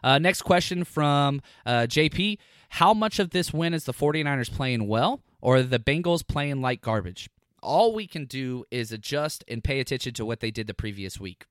uh, 0.02 0.18
next 0.18 0.42
question 0.42 0.84
from 0.84 1.40
uh, 1.66 1.86
JP. 1.88 2.38
How 2.70 2.94
much 2.94 3.18
of 3.18 3.30
this 3.30 3.52
win 3.52 3.74
is 3.74 3.84
the 3.84 3.92
49ers 3.92 4.50
playing 4.50 4.86
well 4.86 5.20
or 5.40 5.62
the 5.62 5.78
Bengals 5.78 6.26
playing 6.26 6.62
like 6.62 6.80
garbage? 6.80 7.28
All 7.62 7.92
we 7.92 8.06
can 8.06 8.24
do 8.24 8.64
is 8.70 8.92
adjust 8.92 9.44
and 9.48 9.62
pay 9.62 9.80
attention 9.80 10.14
to 10.14 10.24
what 10.24 10.40
they 10.40 10.50
did 10.50 10.66
the 10.66 10.72
previous 10.74 11.20
week. 11.20 11.44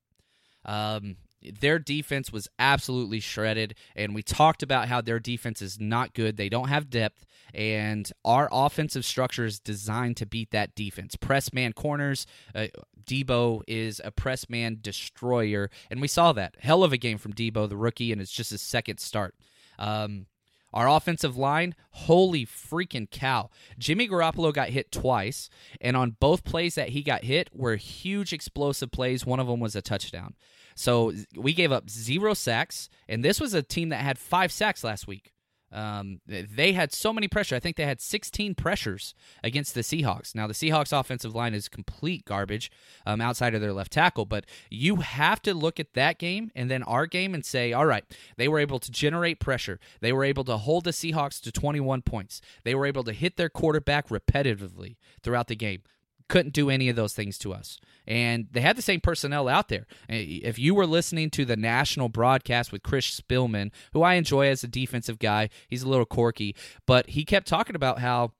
Um, 0.65 1.17
their 1.41 1.77
defense 1.77 2.31
was 2.31 2.47
absolutely 2.57 3.19
shredded, 3.19 3.75
and 3.95 4.15
we 4.15 4.23
talked 4.23 4.63
about 4.63 4.87
how 4.87 5.01
their 5.01 5.19
defense 5.19 5.61
is 5.61 5.79
not 5.79 6.13
good. 6.13 6.37
They 6.37 6.49
don't 6.49 6.69
have 6.69 6.89
depth, 6.89 7.25
and 7.53 8.09
our 8.25 8.49
offensive 8.51 9.05
structure 9.05 9.45
is 9.45 9.59
designed 9.59 10.17
to 10.17 10.25
beat 10.25 10.51
that 10.51 10.73
defense. 10.73 11.15
Press 11.15 11.53
man 11.53 11.73
corners. 11.73 12.25
Uh, 12.55 12.67
Deebo 13.05 13.61
is 13.67 14.01
a 14.03 14.11
press 14.11 14.49
man 14.49 14.79
destroyer, 14.81 15.69
and 15.91 16.01
we 16.01 16.07
saw 16.07 16.31
that. 16.33 16.55
Hell 16.59 16.83
of 16.83 16.93
a 16.93 16.97
game 16.97 17.17
from 17.17 17.33
Deebo, 17.33 17.67
the 17.67 17.77
rookie, 17.77 18.11
and 18.11 18.21
it's 18.21 18.31
just 18.31 18.51
his 18.51 18.61
second 18.61 18.99
start. 18.99 19.35
Um, 19.77 20.25
our 20.73 20.87
offensive 20.87 21.37
line, 21.37 21.75
holy 21.91 22.45
freaking 22.45 23.09
cow. 23.09 23.49
Jimmy 23.77 24.07
Garoppolo 24.07 24.53
got 24.53 24.69
hit 24.69 24.91
twice, 24.91 25.49
and 25.81 25.97
on 25.97 26.17
both 26.19 26.43
plays 26.43 26.75
that 26.75 26.89
he 26.89 27.01
got 27.01 27.23
hit 27.23 27.49
were 27.53 27.75
huge 27.75 28.33
explosive 28.33 28.91
plays. 28.91 29.25
One 29.25 29.39
of 29.39 29.47
them 29.47 29.59
was 29.59 29.75
a 29.75 29.81
touchdown. 29.81 30.35
So 30.75 31.13
we 31.35 31.53
gave 31.53 31.71
up 31.71 31.89
zero 31.89 32.33
sacks, 32.33 32.89
and 33.07 33.23
this 33.23 33.41
was 33.41 33.53
a 33.53 33.61
team 33.61 33.89
that 33.89 34.01
had 34.01 34.17
five 34.17 34.51
sacks 34.51 34.83
last 34.83 35.07
week. 35.07 35.33
Um, 35.71 36.21
they 36.27 36.73
had 36.73 36.93
so 36.93 37.13
many 37.13 37.27
pressure. 37.27 37.55
I 37.55 37.59
think 37.59 37.75
they 37.75 37.85
had 37.85 38.01
16 38.01 38.55
pressures 38.55 39.13
against 39.43 39.75
the 39.75 39.81
Seahawks. 39.81 40.33
Now, 40.33 40.47
the 40.47 40.53
Seahawks 40.53 40.97
offensive 40.97 41.35
line 41.35 41.53
is 41.53 41.67
complete 41.69 42.25
garbage 42.25 42.71
um, 43.05 43.21
outside 43.21 43.53
of 43.53 43.61
their 43.61 43.73
left 43.73 43.91
tackle, 43.93 44.25
but 44.25 44.45
you 44.69 44.97
have 44.97 45.41
to 45.43 45.53
look 45.53 45.79
at 45.79 45.93
that 45.93 46.17
game 46.17 46.51
and 46.55 46.69
then 46.69 46.83
our 46.83 47.05
game 47.05 47.33
and 47.33 47.45
say, 47.45 47.73
all 47.73 47.85
right, 47.85 48.03
they 48.37 48.47
were 48.47 48.59
able 48.59 48.79
to 48.79 48.91
generate 48.91 49.39
pressure. 49.39 49.79
They 50.01 50.11
were 50.13 50.23
able 50.23 50.43
to 50.45 50.57
hold 50.57 50.83
the 50.83 50.91
Seahawks 50.91 51.39
to 51.41 51.51
21 51.51 52.01
points. 52.01 52.41
They 52.63 52.75
were 52.75 52.85
able 52.85 53.03
to 53.03 53.13
hit 53.13 53.37
their 53.37 53.49
quarterback 53.49 54.09
repetitively 54.09 54.95
throughout 55.21 55.47
the 55.47 55.55
game 55.55 55.83
couldn't 56.29 56.53
do 56.53 56.69
any 56.69 56.87
of 56.87 56.95
those 56.95 57.13
things 57.13 57.37
to 57.39 57.53
us. 57.53 57.79
And 58.07 58.47
they 58.51 58.61
had 58.61 58.77
the 58.77 58.81
same 58.81 59.01
personnel 59.01 59.47
out 59.47 59.67
there. 59.67 59.85
If 60.07 60.57
you 60.57 60.73
were 60.73 60.87
listening 60.87 61.29
to 61.31 61.43
the 61.43 61.57
national 61.57 62.09
broadcast 62.09 62.71
with 62.71 62.83
Chris 62.83 63.19
Spielman, 63.19 63.71
who 63.93 64.01
I 64.01 64.13
enjoy 64.13 64.47
as 64.47 64.63
a 64.63 64.67
defensive 64.67 65.19
guy, 65.19 65.49
he's 65.67 65.83
a 65.83 65.89
little 65.89 66.05
quirky, 66.05 66.55
but 66.85 67.09
he 67.09 67.25
kept 67.25 67.47
talking 67.47 67.75
about 67.75 67.99
how 67.99 68.31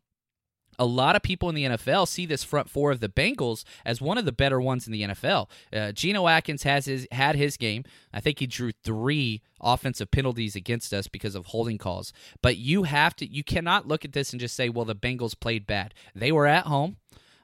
a 0.80 0.86
lot 0.86 1.16
of 1.16 1.22
people 1.22 1.50
in 1.50 1.56
the 1.56 1.66
NFL 1.66 2.08
see 2.08 2.26
this 2.26 2.44
front 2.44 2.70
four 2.70 2.90
of 2.90 3.02
the 3.02 3.10
Bengals 3.10 3.66
as 3.86 4.02
one 4.02 4.18
of 4.18 4.24
the 4.24 4.32
better 4.32 4.62
ones 4.62 4.88
in 4.88 4.94
the 4.94 5.02
NFL. 5.04 5.50
Uh, 5.74 5.92
Geno 5.92 6.28
Atkins 6.28 6.64
has 6.64 6.86
his 6.86 7.06
had 7.12 7.36
his 7.36 7.58
game. 7.58 7.84
I 8.14 8.22
think 8.22 8.40
he 8.40 8.48
drew 8.48 8.72
three 8.72 9.42
offensive 9.60 10.10
penalties 10.10 10.56
against 10.56 10.94
us 10.94 11.08
because 11.08 11.36
of 11.36 11.48
holding 11.48 11.78
calls. 11.78 12.14
But 12.42 12.58
you 12.58 12.84
have 12.84 13.16
to 13.18 13.28
you 13.30 13.44
cannot 13.44 13.88
look 13.88 14.06
at 14.06 14.14
this 14.14 14.32
and 14.32 14.40
just 14.40 14.56
say, 14.56 14.70
well, 14.70 14.86
the 14.86 14.96
Bengals 14.96 15.38
played 15.38 15.68
bad. 15.68 15.94
They 16.16 16.32
were 16.32 16.48
at 16.48 16.66
home. 16.66 16.96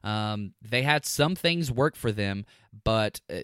Um, 0.05 0.53
they 0.61 0.83
had 0.83 1.05
some 1.05 1.35
things 1.35 1.71
work 1.71 1.95
for 1.95 2.11
them, 2.11 2.45
but 2.83 3.19
uh, 3.29 3.39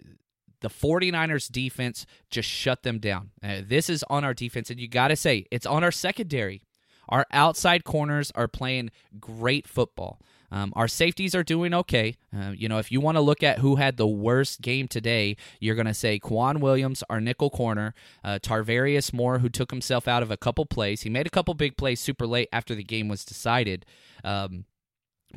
the 0.62 0.69
49ers 0.69 1.52
defense 1.52 2.06
just 2.30 2.47
shut 2.47 2.84
them 2.84 3.00
down. 3.00 3.32
Uh, 3.43 3.62
this 3.65 3.89
is 3.89 4.06
on 4.10 4.24
our 4.24 4.36
defense, 4.36 4.69
and 4.69 4.80
you 4.80 4.88
got 4.88 5.10
to 5.10 5.15
say, 5.15 5.45
it's 5.52 5.65
on 5.65 5.84
our 5.84 5.91
secondary. 5.91 6.62
Our 7.10 7.26
outside 7.32 7.84
corners 7.84 8.32
are 8.36 8.47
playing 8.47 8.91
great 9.19 9.67
football. 9.67 10.21
Um, 10.52 10.74
our 10.76 10.88
safeties 10.88 11.34
are 11.34 11.43
doing 11.43 11.74
okay. 11.74 12.15
Uh, 12.36 12.52
you 12.52 12.67
know, 12.67 12.78
if 12.78 12.91
you 12.91 13.00
want 13.00 13.15
to 13.15 13.21
look 13.21 13.41
at 13.41 13.60
who 13.60 13.78
had 13.78 13.97
the 13.97 14.08
worst 14.08 14.62
game 14.62 14.88
today, 14.88 15.38
you're 15.60 15.76
going 15.76 15.88
to 15.88 15.93
say 15.93 16.19
K'Waun 16.19 16.60
Williams, 16.60 17.04
our 17.10 17.21
nickel 17.21 17.50
corner, 17.50 17.93
uh, 18.24 18.38
Tarvarius 18.41 19.13
Moore, 19.13 19.39
who 19.39 19.50
took 19.50 19.71
himself 19.71 20.08
out 20.08 20.21
of 20.21 20.30
a 20.30 20.38
couple 20.38 20.65
plays. 20.65 21.02
He 21.02 21.10
made 21.10 21.26
a 21.26 21.32
couple 21.32 21.54
big 21.54 21.78
plays 21.78 22.02
super 22.02 22.28
late 22.28 22.50
after 22.52 22.76
the 22.76 22.84
game 22.84 23.08
was 23.08 23.24
decided. 23.24 23.86
Um, 24.24 24.65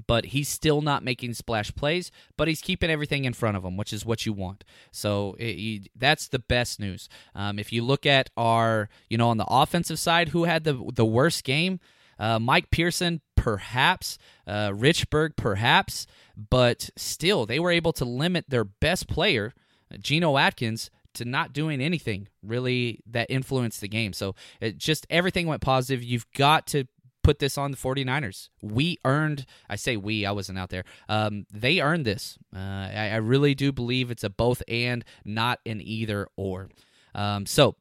but 0.07 0.27
he's 0.27 0.49
still 0.49 0.81
not 0.81 1.05
making 1.05 1.35
splash 1.35 1.75
plays, 1.75 2.11
but 2.37 2.49
he's 2.49 2.61
keeping 2.61 2.91
everything 2.91 3.25
in 3.25 3.33
front 3.33 3.57
of 3.57 3.65
him, 3.65 3.77
which 3.77 3.93
is 3.93 4.05
what 4.05 4.27
you 4.27 4.33
want. 4.33 4.65
So 4.91 5.37
it, 5.39 5.89
that's 5.97 6.29
the 6.29 6.39
best 6.39 6.81
news. 6.81 7.09
Um, 7.35 7.59
if 7.59 7.73
you 7.73 7.83
look 7.83 8.07
at 8.07 8.31
our, 8.37 8.89
you 9.09 9.19
know, 9.19 9.29
on 9.29 9.39
the 9.39 9.47
offensive 9.49 9.99
side, 9.99 10.31
who 10.31 10.45
had 10.45 10.65
the 10.65 10.91
the 10.95 11.05
worst 11.05 11.45
game? 11.45 11.81
Uh, 12.19 12.39
Mike 12.39 12.71
Person, 12.71 13.21
perhaps. 13.37 14.19
Uh, 14.47 14.71
Richburg, 14.71 15.37
perhaps. 15.37 16.07
But 16.37 16.91
still, 16.97 17.47
they 17.47 17.59
were 17.59 17.71
able 17.71 17.93
to 17.95 18.05
limit 18.05 18.47
their 18.49 18.65
best 18.65 19.09
player, 19.09 19.53
Geno 19.99 20.37
Atkins, 20.37 20.91
to 21.15 21.25
not 21.25 21.53
doing 21.53 21.81
anything 21.81 22.29
really 22.43 23.01
that 23.07 23.31
influenced 23.31 23.81
the 23.81 23.89
game. 23.89 24.13
So 24.13 24.35
it 24.61 24.79
just 24.79 25.07
everything 25.11 25.47
went 25.47 25.63
positive. 25.63 26.03
You've 26.03 26.31
got 26.33 26.67
to 26.69 26.87
put 27.25 27.41
this 27.41 27.59
on 27.59 27.73
the 27.73 27.77
49ers. 27.77 28.51
We 28.63 28.99
earned, 29.05 29.47
I 29.69 29.75
say 29.75 29.97
we, 29.97 30.25
I 30.25 30.31
wasn't 30.31 30.59
out 30.59 30.71
there. 30.71 30.85
Um, 31.09 31.47
they 31.53 31.81
earned 31.81 32.05
this. 32.05 32.39
Uh, 32.55 32.59
I, 32.59 33.11
I, 33.13 33.17
really 33.17 33.55
do 33.55 33.73
believe 33.73 34.11
it's 34.11 34.23
a 34.23 34.31
both 34.31 34.63
and, 34.69 35.05
not 35.25 35.59
an 35.67 35.81
either 35.83 36.29
or. 36.37 36.69
Um, 37.15 37.47
so, 37.47 37.77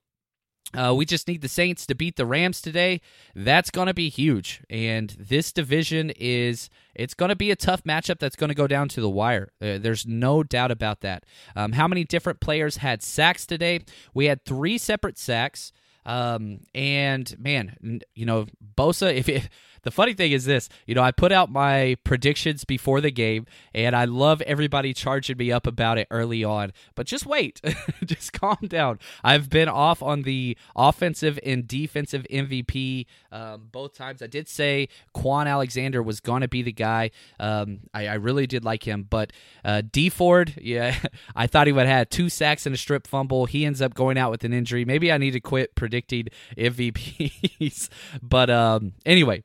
uh, 0.75 0.93
we 0.95 1.06
just 1.06 1.27
need 1.27 1.41
the 1.41 1.47
Saints 1.47 1.86
to 1.86 1.93
beat 1.93 2.15
the 2.15 2.25
Rams 2.25 2.60
today. 2.60 2.99
That's 3.36 3.69
going 3.69 3.88
to 3.88 3.93
be 3.93 4.10
huge. 4.10 4.63
And 4.69 5.15
this 5.19 5.51
division 5.51 6.10
is, 6.12 6.69
it's 6.95 7.13
going 7.13 7.29
to 7.29 7.36
be 7.36 7.51
a 7.51 7.56
tough 7.56 7.84
matchup 7.84 8.17
that's 8.17 8.36
going 8.36 8.47
to 8.47 8.56
go 8.56 8.65
down 8.65 8.89
to 8.89 9.01
the 9.01 9.10
wire. 9.10 9.51
Uh, 9.62 9.77
there's 9.77 10.08
no 10.08 10.41
doubt 10.41 10.71
about 10.71 11.01
that. 11.01 11.25
Um, 11.56 11.73
how 11.73 11.88
many 11.88 12.03
different 12.03 12.39
players 12.39 12.77
had 12.77 13.03
sacks 13.03 13.45
today? 13.45 13.82
We 14.15 14.25
had 14.25 14.45
three 14.45 14.79
separate 14.79 15.19
sacks. 15.19 15.71
Um, 16.05 16.61
and 16.75 17.33
man, 17.39 18.01
you 18.13 18.25
know, 18.25 18.47
Bosa, 18.75 19.13
if 19.13 19.29
it, 19.29 19.49
the 19.84 19.91
funny 19.91 20.13
thing 20.13 20.32
is 20.32 20.46
this, 20.46 20.69
you 20.86 20.96
know, 20.96 21.02
I 21.02 21.12
put 21.12 21.32
out 21.32 21.52
my 21.52 21.98
predictions 22.04 22.65
before 22.65 23.02
the 23.02 23.12
game, 23.12 23.46
and 23.74 23.96
I 23.96 24.06
love 24.06 24.41
everybody 24.41 24.93
charging 24.93 25.38
me 25.38 25.52
up 25.52 25.67
about 25.67 25.98
it 25.98 26.08
early 26.10 26.43
on. 26.43 26.74
But 26.96 27.06
just 27.06 27.26
wait, 27.26 27.62
just 28.06 28.34
calm 28.34 28.58
down. 28.67 29.00
I've 29.24 29.50
been 29.50 29.69
off 29.69 30.02
on 30.02 30.24
the 30.24 30.58
offensive 30.76 31.39
and 31.46 31.67
defensive 31.67 32.26
MVP 32.32 33.06
um, 33.32 33.67
both 33.72 33.96
times. 33.96 34.22
I 34.22 34.28
did 34.28 34.48
say 34.48 34.89
Kwon 35.15 35.48
Alexander 35.48 36.02
was 36.02 36.19
going 36.19 36.41
to 36.41 36.48
be 36.48 36.62
the 36.62 36.72
guy. 36.72 37.12
Um, 37.39 37.80
I, 37.93 38.08
I, 38.08 38.13
really 38.13 38.48
did 38.48 38.63
like 38.63 38.84
him, 38.84 39.06
but 39.10 39.34
uh, 39.65 39.82
Dee 39.91 40.10
Ford, 40.10 40.54
yeah, 40.62 40.98
I 41.36 41.48
thought 41.48 41.67
he 41.67 41.74
would 41.74 41.88
have 41.88 42.10
two 42.10 42.30
sacks 42.30 42.65
and 42.65 42.74
a 42.74 42.78
strip 42.78 43.08
fumble. 43.08 43.46
He 43.46 43.65
ends 43.65 43.82
up 43.82 43.93
going 43.93 44.17
out 44.17 44.32
with 44.32 44.43
an 44.43 44.54
injury. 44.54 44.86
Maybe 44.86 45.12
I 45.12 45.17
need 45.17 45.32
to 45.32 45.39
quit 45.39 45.76
predicting 45.76 46.28
MVPs. 46.58 47.89
but 48.22 48.50
um, 48.50 48.93
anyway, 49.06 49.43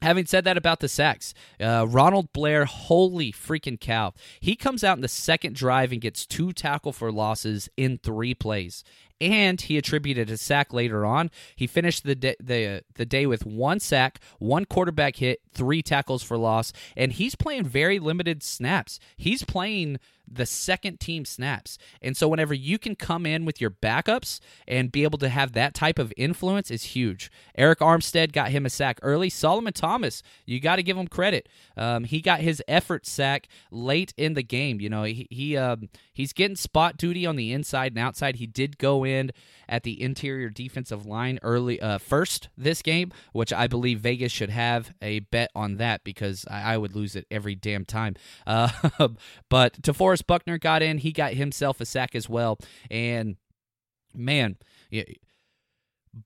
Having 0.00 0.26
said 0.26 0.44
that 0.44 0.56
about 0.56 0.78
the 0.80 0.88
sacks, 0.88 1.34
uh, 1.60 1.84
Ronald 1.88 2.32
Blair, 2.32 2.66
holy 2.66 3.32
freaking 3.32 3.80
cow. 3.80 4.14
He 4.38 4.54
comes 4.54 4.84
out 4.84 4.96
in 4.96 5.02
the 5.02 5.08
second 5.08 5.56
drive 5.56 5.90
and 5.90 6.00
gets 6.00 6.24
two 6.24 6.52
tackle 6.52 6.92
for 6.92 7.10
losses 7.10 7.68
in 7.76 7.98
three 7.98 8.34
plays. 8.34 8.84
And 9.20 9.60
he 9.60 9.76
attributed 9.76 10.30
a 10.30 10.36
sack 10.36 10.72
later 10.72 11.04
on. 11.04 11.32
He 11.56 11.66
finished 11.66 12.04
the 12.04 12.14
the 12.14 12.84
the 12.94 13.06
day 13.06 13.26
with 13.26 13.44
one 13.44 13.80
sack, 13.80 14.20
one 14.38 14.64
quarterback 14.64 15.16
hit, 15.16 15.40
three 15.52 15.82
tackles 15.82 16.22
for 16.22 16.36
loss, 16.38 16.72
and 16.96 17.12
he's 17.12 17.34
playing 17.34 17.64
very 17.64 17.98
limited 17.98 18.44
snaps. 18.44 19.00
He's 19.16 19.42
playing 19.42 19.98
the 20.30 20.46
second 20.46 21.00
team 21.00 21.24
snaps. 21.24 21.78
And 22.02 22.16
so 22.16 22.28
whenever 22.28 22.54
you 22.54 22.78
can 22.78 22.94
come 22.94 23.26
in 23.26 23.44
with 23.44 23.60
your 23.60 23.70
backups 23.70 24.40
and 24.66 24.92
be 24.92 25.02
able 25.02 25.18
to 25.18 25.28
have 25.28 25.52
that 25.52 25.74
type 25.74 25.98
of 25.98 26.12
influence 26.16 26.70
is 26.70 26.84
huge. 26.84 27.30
Arik 27.58 27.76
Armstead 27.76 28.32
got 28.32 28.50
him 28.50 28.66
a 28.66 28.70
sack 28.70 28.98
early. 29.02 29.30
Solomon 29.30 29.72
Thomas, 29.72 30.22
you 30.46 30.60
got 30.60 30.76
to 30.76 30.82
give 30.82 30.96
him 30.96 31.08
credit. 31.08 31.48
Um, 31.76 32.04
he 32.04 32.20
got 32.20 32.40
his 32.40 32.62
effort 32.68 33.06
sack 33.06 33.48
late 33.70 34.12
in 34.16 34.34
the 34.34 34.42
game. 34.42 34.80
You 34.80 34.90
know, 34.90 35.04
he, 35.04 35.26
he 35.30 35.56
um, 35.56 35.88
he's 36.12 36.32
getting 36.32 36.56
spot 36.56 36.96
duty 36.96 37.26
on 37.26 37.36
the 37.36 37.52
inside 37.52 37.92
and 37.92 37.98
outside. 37.98 38.36
He 38.36 38.46
did 38.46 38.78
go 38.78 39.04
in 39.04 39.30
at 39.68 39.82
the 39.82 40.00
interior 40.00 40.48
defensive 40.48 41.06
line 41.06 41.38
early 41.42 41.80
uh, 41.80 41.98
first 41.98 42.48
this 42.56 42.82
game, 42.82 43.12
which 43.32 43.52
I 43.52 43.66
believe 43.66 44.00
Vegas 44.00 44.32
should 44.32 44.50
have 44.50 44.92
a 45.02 45.20
bet 45.20 45.50
on 45.54 45.76
that 45.76 46.04
because 46.04 46.44
I, 46.50 46.74
I 46.74 46.76
would 46.78 46.96
lose 46.96 47.14
it 47.16 47.26
every 47.30 47.54
damn 47.54 47.84
time. 47.84 48.16
Uh, 48.46 49.08
but 49.50 49.80
DeForest 50.18 50.26
Buckner 50.26 50.58
got 50.58 50.82
in, 50.82 50.98
he 50.98 51.12
got 51.12 51.34
himself 51.34 51.80
a 51.80 51.86
sack 51.86 52.14
as 52.14 52.28
well, 52.28 52.58
and 52.90 53.36
man. 54.14 54.56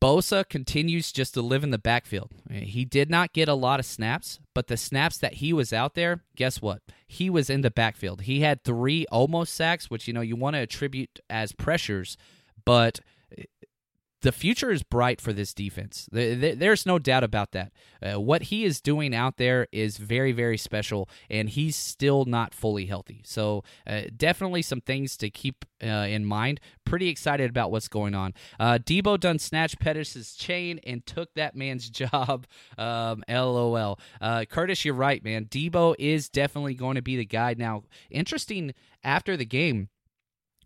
Bosa 0.01 0.49
continues 0.49 1.13
just 1.13 1.35
to 1.35 1.43
live 1.43 1.65
in 1.65 1.71
the 1.71 1.79
backfield. 1.79 2.31
He 2.51 2.85
did 2.85 3.11
not 3.11 3.33
get 3.33 3.49
a 3.49 3.55
lot 3.55 3.81
of 3.81 3.85
snaps, 3.85 4.39
but 4.55 4.69
the 4.69 4.77
snaps 4.77 5.19
that 5.19 5.35
he 5.35 5.53
was 5.53 5.73
out 5.73 5.95
there, 5.95 6.23
guess 6.37 6.63
what? 6.63 6.83
He 7.07 7.29
was 7.29 7.51
in 7.51 7.61
the 7.61 7.71
backfield. 7.71 8.23
He 8.23 8.41
had 8.41 8.63
three 8.63 9.05
almost 9.11 9.53
sacks, 9.53 9.91
which 9.91 10.07
you 10.07 10.15
know 10.15 10.21
you 10.21 10.37
want 10.37 10.55
to 10.55 10.61
attribute 10.61 11.21
as 11.29 11.53
pressures, 11.53 12.17
but 12.65 13.01
the 14.23 14.33
future 14.33 14.71
is 14.71 14.83
bright 14.83 15.21
for 15.21 15.33
this 15.33 15.53
defense. 15.53 16.09
There's 16.13 16.87
no 16.87 16.99
doubt 16.99 17.25
about 17.25 17.53
that. 17.53 17.73
Uh, 18.01 18.21
what 18.21 18.45
he 18.45 18.65
is 18.65 18.81
doing 18.81 19.15
out 19.15 19.37
there 19.37 19.67
is 19.73 19.97
very, 19.97 20.33
very 20.33 20.57
special, 20.57 21.09
and 21.29 21.51
he's 21.51 21.77
still 21.77 22.25
not 22.25 22.55
fully 22.55 22.87
healthy. 22.87 23.23
So, 23.25 23.65
uh, 23.87 24.03
definitely 24.17 24.63
some 24.63 24.81
things 24.81 25.17
to 25.19 25.29
keep 25.29 25.65
uh, 25.83 26.07
in 26.09 26.25
mind. 26.25 26.61
Pretty 26.85 27.09
excited 27.09 27.51
about 27.51 27.73
what's 27.73 27.89
going 27.89 28.15
on. 28.15 28.33
Uh, 28.59 28.79
Deebo 28.79 29.19
done 29.19 29.39
snatched 29.39 29.81
Pettis' 29.81 30.35
chain 30.35 30.79
and 30.87 31.05
took 31.05 31.35
that 31.35 31.57
man's 31.57 31.91
job. 31.91 32.47
Um, 32.79 33.25
LOL. 33.29 33.99
Uh, 34.21 34.45
Curtis, 34.49 34.85
you're 34.85 34.95
right, 34.95 35.23
man. 35.23 35.47
Deebo 35.47 35.97
is 35.99 36.29
definitely 36.29 36.75
going 36.75 36.95
to 36.95 37.03
be 37.03 37.17
the 37.17 37.27
guy. 37.27 37.55
Now, 37.59 37.85
interesting 38.11 38.73
after 39.03 39.37
the 39.37 39.45
game, 39.45 39.89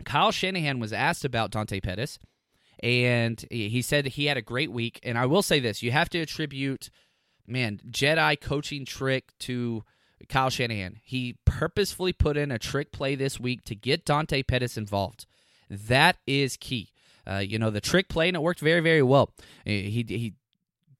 Kyle 0.05 0.31
Shanahan 0.31 0.79
was 0.79 0.93
asked 0.93 1.25
about 1.25 1.51
Dante 1.51 1.81
Pettis 1.81 2.19
and 2.83 3.45
he 3.51 3.83
said 3.83 4.07
he 4.07 4.27
had 4.27 4.37
a 4.37 4.43
great 4.43 4.71
week. 4.71 5.01
And 5.03 5.19
I 5.19 5.27
will 5.27 5.43
say 5.43 5.61
this: 5.61 5.83
you 5.83 5.93
have 5.93 6.09
to 6.11 6.21
attribute, 6.21 6.91
man, 7.47 7.81
Jedi 7.91 8.41
coaching 8.41 8.85
trick 8.85 9.33
to 9.41 9.85
Kyle 10.29 10.51
Shanahan. 10.51 11.01
He 11.03 11.39
purposefully 11.45 12.13
put 12.13 12.37
in 12.37 12.51
a 12.51 12.59
trick 12.59 12.93
play 12.93 13.15
this 13.15 13.41
week 13.41 13.65
to 13.65 13.75
get 13.75 14.05
Dante 14.05 14.43
Pettis 14.43 14.77
involved. 14.77 15.27
That 15.71 16.17
is 16.27 16.57
key. 16.57 16.91
Uh, 17.29 17.39
you 17.39 17.59
know 17.59 17.71
the 17.71 17.81
trick 17.81 18.09
play, 18.09 18.29
and 18.29 18.37
it 18.37 18.43
worked 18.43 18.61
very, 18.61 18.81
very 18.81 19.03
well. 19.03 19.33
He 19.65 20.05
he 20.07 20.35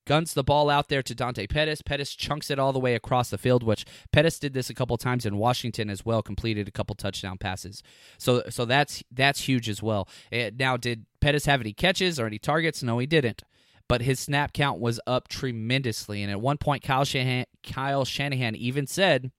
guns 0.07 0.33
the 0.33 0.45
ball 0.45 0.71
out 0.71 0.89
there 0.89 1.03
to 1.03 1.15
Dante 1.15 1.47
Pettis. 1.47 1.83
Pettis 1.83 2.15
chunks 2.15 2.51
it 2.51 2.59
all 2.59 2.73
the 2.73 2.79
way 2.79 2.95
across 2.95 3.29
the 3.29 3.37
field, 3.37 3.63
which 3.63 3.85
Pettis 4.13 4.39
did 4.39 4.55
this 4.55 4.71
a 4.71 4.75
couple 4.75 4.97
times 4.97 5.27
in 5.27 5.37
Washington 5.37 5.91
as 5.91 6.05
well. 6.05 6.23
Completed 6.23 6.67
a 6.67 6.71
couple 6.71 6.95
touchdown 6.95 7.37
passes, 7.37 7.83
so 8.17 8.43
so 8.49 8.65
that's 8.65 9.03
that's 9.11 9.43
huge 9.43 9.69
as 9.69 9.83
well. 9.83 10.09
It, 10.31 10.37
eh, 10.37 10.51
now, 10.59 10.77
did 10.77 11.05
Pettis 11.21 11.47
have 11.47 11.61
any 11.61 11.73
catches 11.73 12.19
or 12.19 12.27
any 12.27 12.39
targets? 12.39 12.83
No, 12.83 12.99
he 12.99 13.07
didn't. 13.07 13.43
But 13.89 14.03
his 14.03 14.19
snap 14.19 14.53
count 14.53 14.81
was 14.81 14.99
up 15.07 15.29
tremendously, 15.29 16.23
and 16.23 16.31
at 16.31 16.41
one 16.41 16.59
point, 16.59 16.83
Kyle 16.83 17.05
Shanahan, 17.05 17.45
Kyle 17.63 18.05
Shanahan 18.05 18.57
even 18.57 18.87
said, 18.87 19.31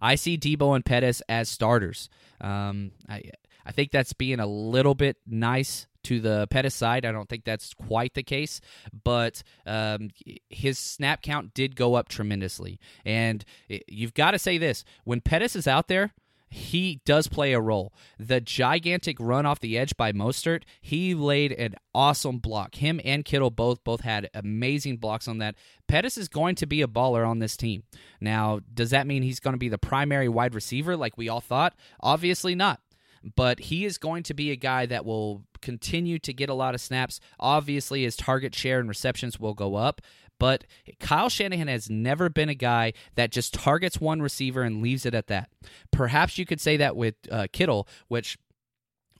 "I 0.00 0.14
see 0.14 0.38
Deebo 0.38 0.74
and 0.74 0.84
Pettis 0.84 1.22
as 1.28 1.48
starters." 1.48 2.08
Um, 2.40 2.92
I 3.08 3.22
I 3.66 3.72
think 3.72 3.90
that's 3.90 4.12
being 4.12 4.40
a 4.40 4.46
little 4.46 4.94
bit 4.94 5.16
nice 5.26 5.86
to 6.06 6.20
the 6.20 6.46
Pettis 6.50 6.74
side. 6.74 7.04
I 7.04 7.10
don't 7.12 7.28
think 7.28 7.44
that's 7.44 7.74
quite 7.74 8.14
the 8.14 8.22
case, 8.22 8.60
but 9.04 9.42
um, 9.66 10.10
his 10.48 10.78
snap 10.78 11.20
count 11.20 11.52
did 11.52 11.74
go 11.74 11.94
up 11.94 12.08
tremendously. 12.08 12.78
And 13.04 13.44
you've 13.88 14.14
got 14.14 14.30
to 14.30 14.38
say 14.38 14.56
this 14.56 14.84
when 15.04 15.20
Pettis 15.20 15.56
is 15.56 15.66
out 15.66 15.88
there, 15.88 16.12
he 16.48 17.00
does 17.04 17.26
play 17.26 17.52
a 17.52 17.60
role. 17.60 17.92
The 18.20 18.40
gigantic 18.40 19.16
run 19.18 19.46
off 19.46 19.58
the 19.58 19.76
edge 19.76 19.96
by 19.96 20.12
Mostert, 20.12 20.62
he 20.80 21.12
laid 21.12 21.50
an 21.50 21.74
awesome 21.92 22.38
block. 22.38 22.76
Him 22.76 23.00
and 23.04 23.24
Kittle 23.24 23.50
both 23.50 23.82
both 23.82 24.02
had 24.02 24.30
amazing 24.32 24.98
blocks 24.98 25.26
on 25.26 25.38
that. 25.38 25.56
Pettis 25.88 26.16
is 26.16 26.28
going 26.28 26.54
to 26.56 26.66
be 26.66 26.82
a 26.82 26.86
baller 26.86 27.26
on 27.26 27.40
this 27.40 27.56
team. 27.56 27.82
Now, 28.20 28.60
does 28.72 28.90
that 28.90 29.08
mean 29.08 29.24
he's 29.24 29.40
going 29.40 29.54
to 29.54 29.58
be 29.58 29.68
the 29.68 29.76
primary 29.76 30.28
wide 30.28 30.54
receiver 30.54 30.96
like 30.96 31.18
we 31.18 31.28
all 31.28 31.40
thought? 31.40 31.74
Obviously 32.00 32.54
not 32.54 32.80
but 33.34 33.58
he 33.58 33.84
is 33.84 33.98
going 33.98 34.22
to 34.24 34.34
be 34.34 34.50
a 34.50 34.56
guy 34.56 34.86
that 34.86 35.04
will 35.04 35.42
continue 35.60 36.18
to 36.20 36.32
get 36.32 36.48
a 36.48 36.54
lot 36.54 36.74
of 36.74 36.80
snaps. 36.80 37.20
Obviously, 37.38 38.02
his 38.04 38.16
target 38.16 38.54
share 38.54 38.80
and 38.80 38.88
receptions 38.88 39.40
will 39.40 39.54
go 39.54 39.74
up. 39.74 40.00
But 40.38 40.64
Kyle 41.00 41.28
Shanahan 41.28 41.68
has 41.68 41.88
never 41.88 42.28
been 42.28 42.48
a 42.48 42.54
guy 42.54 42.92
that 43.14 43.32
just 43.32 43.54
targets 43.54 44.00
one 44.00 44.20
receiver 44.20 44.62
and 44.62 44.82
leaves 44.82 45.06
it 45.06 45.14
at 45.14 45.28
that. 45.28 45.48
Perhaps 45.90 46.38
you 46.38 46.44
could 46.44 46.60
say 46.60 46.76
that 46.76 46.96
with 46.96 47.14
uh, 47.30 47.46
Kittle, 47.52 47.88
which 48.08 48.36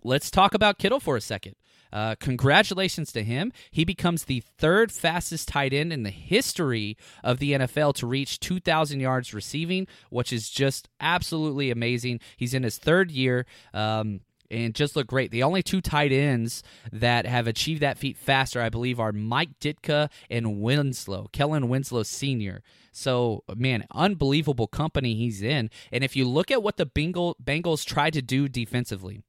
let's 0.05 0.31
talk 0.31 0.55
about 0.55 0.79
Kittle 0.79 1.01
for 1.01 1.16
a 1.16 1.20
second. 1.20 1.57
Uh, 1.92 2.14
congratulations 2.16 3.12
to 3.12 3.22
him. 3.22 3.53
He 3.70 3.85
becomes 3.85 4.25
the 4.25 4.42
third 4.59 4.92
fastest 4.92 5.49
tight 5.49 5.72
end 5.72 5.92
in 5.92 6.03
the 6.03 6.11
history 6.11 6.96
of 7.22 7.38
the 7.38 7.53
NFL 7.53 7.94
to 7.94 8.07
reach 8.07 8.40
2,000 8.40 9.01
yards 9.01 9.33
receiving, 9.33 9.87
which 10.11 10.33
is 10.33 10.51
just 10.51 10.88
absolutely 11.01 11.70
amazing. 11.70 12.20
He's 12.37 12.55
in 12.55 12.64
his 12.64 12.77
third 12.77 13.11
year. 13.11 13.46
Um, 13.72 14.20
and 14.50 14.74
just 14.74 14.96
look 14.96 15.06
great. 15.06 15.30
The 15.30 15.42
only 15.42 15.62
two 15.62 15.80
tight 15.80 16.12
ends 16.12 16.62
that 16.92 17.26
have 17.26 17.46
achieved 17.46 17.82
that 17.82 17.98
feat 17.98 18.16
faster, 18.16 18.61
I 18.61 18.68
believe, 18.68 19.00
are 19.00 19.12
Mike 19.12 19.59
Ditka 19.61 20.11
and 20.30 20.61
Winslow, 20.61 21.28
Kellen 21.32 21.68
Winslow 21.68 22.02
Sr. 22.02 22.62
So, 22.92 23.44
man, 23.54 23.85
unbelievable 23.92 24.66
company 24.66 25.14
he's 25.14 25.42
in. 25.42 25.70
And 25.92 26.02
if 26.02 26.16
you 26.16 26.26
look 26.26 26.50
at 26.50 26.62
what 26.62 26.76
the 26.76 26.87
Bengal, 26.87 27.37
Bengals 27.42 27.85
tried 27.85 28.14
to 28.14 28.22
do 28.22 28.48
defensively, 28.48 29.22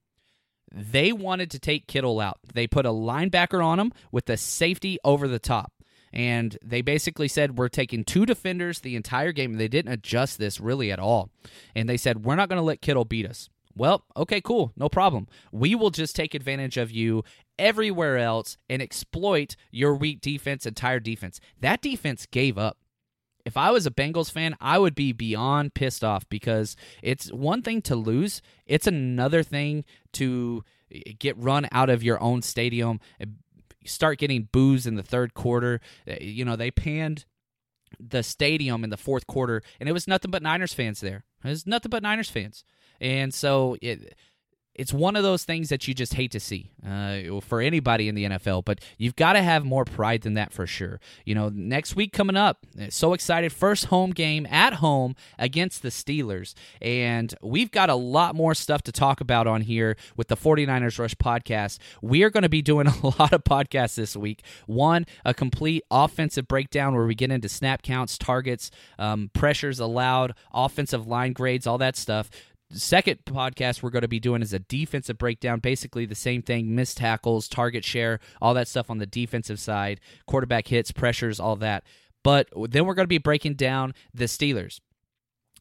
they 0.72 1.12
wanted 1.12 1.52
to 1.52 1.60
take 1.60 1.88
Kittle 1.88 2.20
out. 2.20 2.40
They 2.54 2.68
put 2.68 2.86
a 2.86 2.92
linebacker 2.92 3.64
on 3.64 3.80
him 3.80 3.94
with 4.12 4.26
the 4.26 4.38
safety 4.38 5.00
over 5.04 5.28
the 5.28 5.40
top. 5.40 5.74
And 6.14 6.58
they 6.64 6.82
basically 6.82 7.28
said, 7.28 7.58
We're 7.58 7.68
taking 7.68 8.04
two 8.04 8.26
defenders 8.26 8.80
the 8.80 8.96
entire 8.96 9.32
game. 9.32 9.54
They 9.54 9.68
didn't 9.68 9.92
adjust 9.92 10.38
this 10.38 10.60
really 10.60 10.92
at 10.92 11.00
all. 11.00 11.30
And 11.76 11.88
they 11.88 11.98
said, 11.98 12.26
We're 12.26 12.36
not 12.36 12.50
going 12.50 12.58
to 12.58 12.64
let 12.64 12.82
Kittle 12.82 13.06
beat 13.06 13.26
us. 13.26 13.50
Well, 13.78 14.04
okay, 14.16 14.42
cool. 14.42 14.74
No 14.76 14.90
problem. 14.90 15.28
We 15.52 15.76
will 15.76 15.92
just 15.92 16.16
take 16.16 16.34
advantage 16.34 16.78
of 16.78 16.92
you 16.92 17.24
everywhere 17.60 18.18
else 18.18 18.58
and 18.70 18.82
exploit 18.82 19.56
your 19.72 19.96
weak 19.96 20.22
defense, 20.22 20.66
entire 20.66 21.00
defense. 21.00 21.40
That 21.60 21.82
defense 21.82 22.26
gave 22.26 22.58
up 22.58 22.78
if 23.48 23.56
I 23.56 23.72
was 23.72 23.88
a 23.88 23.92
Bengals 23.92 24.30
fan, 24.30 24.58
I 24.60 24.78
would 24.78 24.94
be 24.94 25.14
beyond 25.14 25.74
pissed 25.74 26.04
off 26.04 26.28
because 26.28 26.76
it's 27.02 27.32
one 27.32 27.62
thing 27.62 27.82
to 27.84 27.96
lose, 27.96 28.42
it's 28.66 28.88
another 28.88 29.42
thing 29.42 29.86
to 30.14 30.66
get 31.18 31.38
run 31.38 31.66
out 31.72 31.90
of 31.90 32.04
your 32.04 32.22
own 32.22 32.42
stadium, 32.42 33.00
eh, 33.22 33.26
start 33.86 34.20
getting 34.20 34.50
boos 34.52 34.86
in 34.86 34.96
the 34.96 35.04
third 35.04 35.34
quarter. 35.34 35.80
Eh, 36.06 36.18
you 36.22 36.44
know, 36.44 36.58
they 36.58 36.72
panned 36.72 37.24
the 38.00 38.24
stadium 38.24 38.84
in 38.84 38.90
the 38.90 38.98
fourth 38.98 39.28
quarter, 39.28 39.62
and 39.80 39.88
it 39.88 39.94
was 39.94 40.08
nothing 40.08 40.32
but 40.32 40.44
Niners 40.44 40.74
fans 40.74 41.00
there. 41.00 41.24
It 41.44 41.50
was 41.50 41.68
nothing 41.68 41.90
but 41.90 42.04
Niners 42.04 42.30
fans. 42.30 42.64
And 43.00 43.34
so 43.34 43.78
it 43.82 44.16
it's 44.78 44.94
one 44.94 45.16
of 45.16 45.24
those 45.24 45.44
things 45.44 45.70
that 45.70 45.88
you 45.88 45.94
just 45.94 46.14
hate 46.14 46.32
to 46.32 46.40
see 46.40 46.70
uh, 46.88 47.42
for 47.42 47.62
anybody 47.62 48.08
in 48.08 48.16
the 48.16 48.26
NFL. 48.26 48.64
But 48.64 48.80
you've 48.98 49.16
got 49.16 49.34
to 49.34 49.42
have 49.42 49.66
more 49.66 49.86
pride 49.86 50.22
than 50.22 50.36
that 50.36 50.54
for 50.54 50.68
sure. 50.68 51.00
You 51.26 51.34
know, 51.34 51.50
next 51.50 51.96
week 51.96 52.14
coming 52.14 52.38
up, 52.38 52.66
so 52.90 53.14
excited. 53.14 53.52
First 53.52 53.86
home 53.86 54.12
game 54.12 54.46
at 54.46 54.76
home 54.76 55.16
against 55.40 55.82
the 55.82 55.90
Steelers. 55.90 56.54
And 56.80 57.34
we've 57.42 57.72
got 57.72 57.90
a 57.90 57.96
lot 57.96 58.36
more 58.36 58.54
stuff 58.54 58.84
to 58.84 58.92
talk 58.92 59.20
about 59.20 59.48
on 59.48 59.62
here 59.62 59.98
with 60.16 60.28
the 60.28 60.38
49ers 60.38 61.00
Rush 61.00 61.16
podcast. 61.16 61.80
We 62.02 62.22
are 62.24 62.30
going 62.30 62.44
to 62.44 62.50
be 62.50 62.62
doing 62.62 62.88
a 63.04 63.08
lot 63.20 63.34
of 63.34 63.44
podcasts 63.44 63.96
this 63.96 64.16
week. 64.16 64.44
One, 64.68 65.08
a 65.26 65.34
complete 65.34 65.84
offensive 65.90 66.48
breakdown 66.48 66.96
where 66.96 67.08
we 67.08 67.16
get 67.16 67.32
into 67.32 67.50
snap 67.50 67.82
counts, 67.82 68.18
targets, 68.18 68.70
um, 69.00 69.32
pressures 69.34 69.80
allowed, 69.80 70.36
offensive 70.54 71.08
line 71.08 71.34
grades, 71.34 71.66
all 71.66 71.80
that 71.80 71.96
stuff 71.96 72.30
second 72.72 73.20
podcast 73.26 73.82
we're 73.82 73.90
going 73.90 74.02
to 74.02 74.08
be 74.08 74.20
doing 74.20 74.42
is 74.42 74.54
a 74.54 74.60
defensive 74.60 75.18
breakdown 75.18 75.60
basically 75.60 76.06
the 76.06 76.16
same 76.16 76.42
thing 76.42 76.76
missed 76.76 76.98
tackles 76.98 77.48
target 77.48 77.86
share 77.86 78.20
all 78.42 78.54
that 78.54 78.68
stuff 78.68 78.90
on 78.90 78.98
the 78.98 79.06
defensive 79.06 79.60
side 79.60 80.02
quarterback 80.26 80.68
hits 80.68 80.92
pressures 80.92 81.40
all 81.40 81.56
that 81.56 81.84
But 82.28 82.50
then 82.70 82.86
we're 82.86 82.94
going 82.94 83.06
to 83.06 83.08
be 83.08 83.20
breaking 83.20 83.54
down 83.54 83.94
the 84.14 84.26
Steelers. 84.26 84.82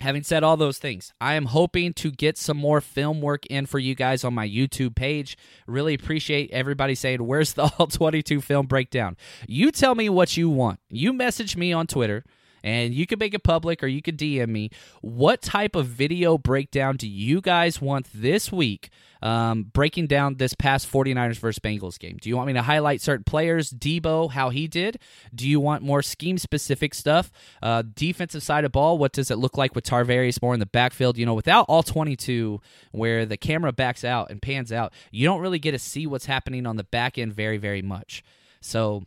Having 0.01 0.25
said 0.25 0.43
all 0.43 0.57
those 0.57 0.79
things, 0.79 1.15
I 1.21 1.35
am 1.35 1.47
hoping 1.47 1.95
to 1.95 2.11
get 2.11 2.37
some 2.37 2.57
more 2.57 2.81
film 2.81 3.21
work 3.21 3.47
in 3.47 3.67
for 3.67 3.79
you 3.79 3.95
guys 3.95 4.25
on 4.25 4.35
my 4.35 4.49
YouTube 4.49 4.97
page. 4.97 5.39
Really 5.69 5.95
appreciate 5.95 6.51
everybody 6.51 6.97
saying, 6.97 7.25
Where's 7.25 7.53
the 7.53 7.73
all 7.79 7.87
22 7.87 8.41
film 8.41 8.67
breakdown? 8.67 9.17
You 9.47 9.71
tell 9.71 9.95
me 9.95 10.09
what 10.09 10.37
you 10.37 10.51
want. 10.51 10.81
You 10.91 11.13
message 11.13 11.57
me 11.57 11.73
on 11.73 11.87
Twitter 11.87 12.25
and 12.67 12.93
you 12.93 13.07
can 13.07 13.21
make 13.21 13.33
it 13.33 13.45
public 13.45 13.81
or 13.81 13.87
you 13.87 14.03
could 14.03 14.19
DM 14.19 14.49
me. 14.49 14.71
What 15.01 15.41
type 15.41 15.77
of 15.77 15.87
video 15.87 16.37
breakdown 16.37 16.97
do 16.97 17.09
you 17.09 17.41
guys 17.41 17.81
want 17.81 18.09
this 18.13 18.51
week? 18.51 18.91
Um, 19.23 19.71
breaking 19.73 20.09
down 20.09 20.35
this 20.35 20.53
past 20.53 20.91
49ers 20.91 21.37
versus 21.37 21.61
Bengals 21.61 21.97
game. 21.97 22.19
Do 22.21 22.29
you 22.29 22.37
want 22.37 22.49
me 22.49 22.53
to 22.55 22.63
highlight 22.63 23.01
certain 23.01 23.23
players, 23.23 23.71
Deebo, 23.71 24.33
how 24.33 24.51
he 24.51 24.67
did? 24.67 24.99
Do 25.33 25.49
you 25.49 25.61
want 25.61 25.85
more 25.85 26.03
scheme 26.03 26.39
specific 26.39 26.93
stuff? 26.93 27.31
Uh, 27.63 27.85
defensive 27.95 28.43
side 28.43 28.65
of 28.65 28.73
ball, 28.73 28.99
what 28.99 29.13
does 29.13 29.31
it 29.31 29.39
look 29.39 29.57
like 29.57 29.77
with 29.77 29.85
Tarvarius 29.85 30.43
Moore 30.43 30.55
in 30.55 30.61
the 30.61 30.67
backfield? 30.67 31.17
You 31.17 31.25
know, 31.25 31.35
without 31.35 31.67
all 31.69 31.85
22, 31.85 32.61
where 32.91 33.25
the 33.25 33.37
camera 33.37 33.73
backs 33.73 34.05
out 34.05 34.33
and 34.33 34.43
pans 34.43 34.73
out, 34.73 34.93
you 35.13 35.25
don't 35.25 35.41
really 35.41 35.61
get 35.61 35.71
to 35.71 35.79
see 35.79 36.05
what's 36.05 36.27
happening 36.27 36.67
on 36.67 36.77
the 36.77 36.85
back 36.85 37.17
end 37.17 37.33
very, 37.33 37.59
very 37.59 37.83
much. 37.83 38.25
So, 38.61 39.05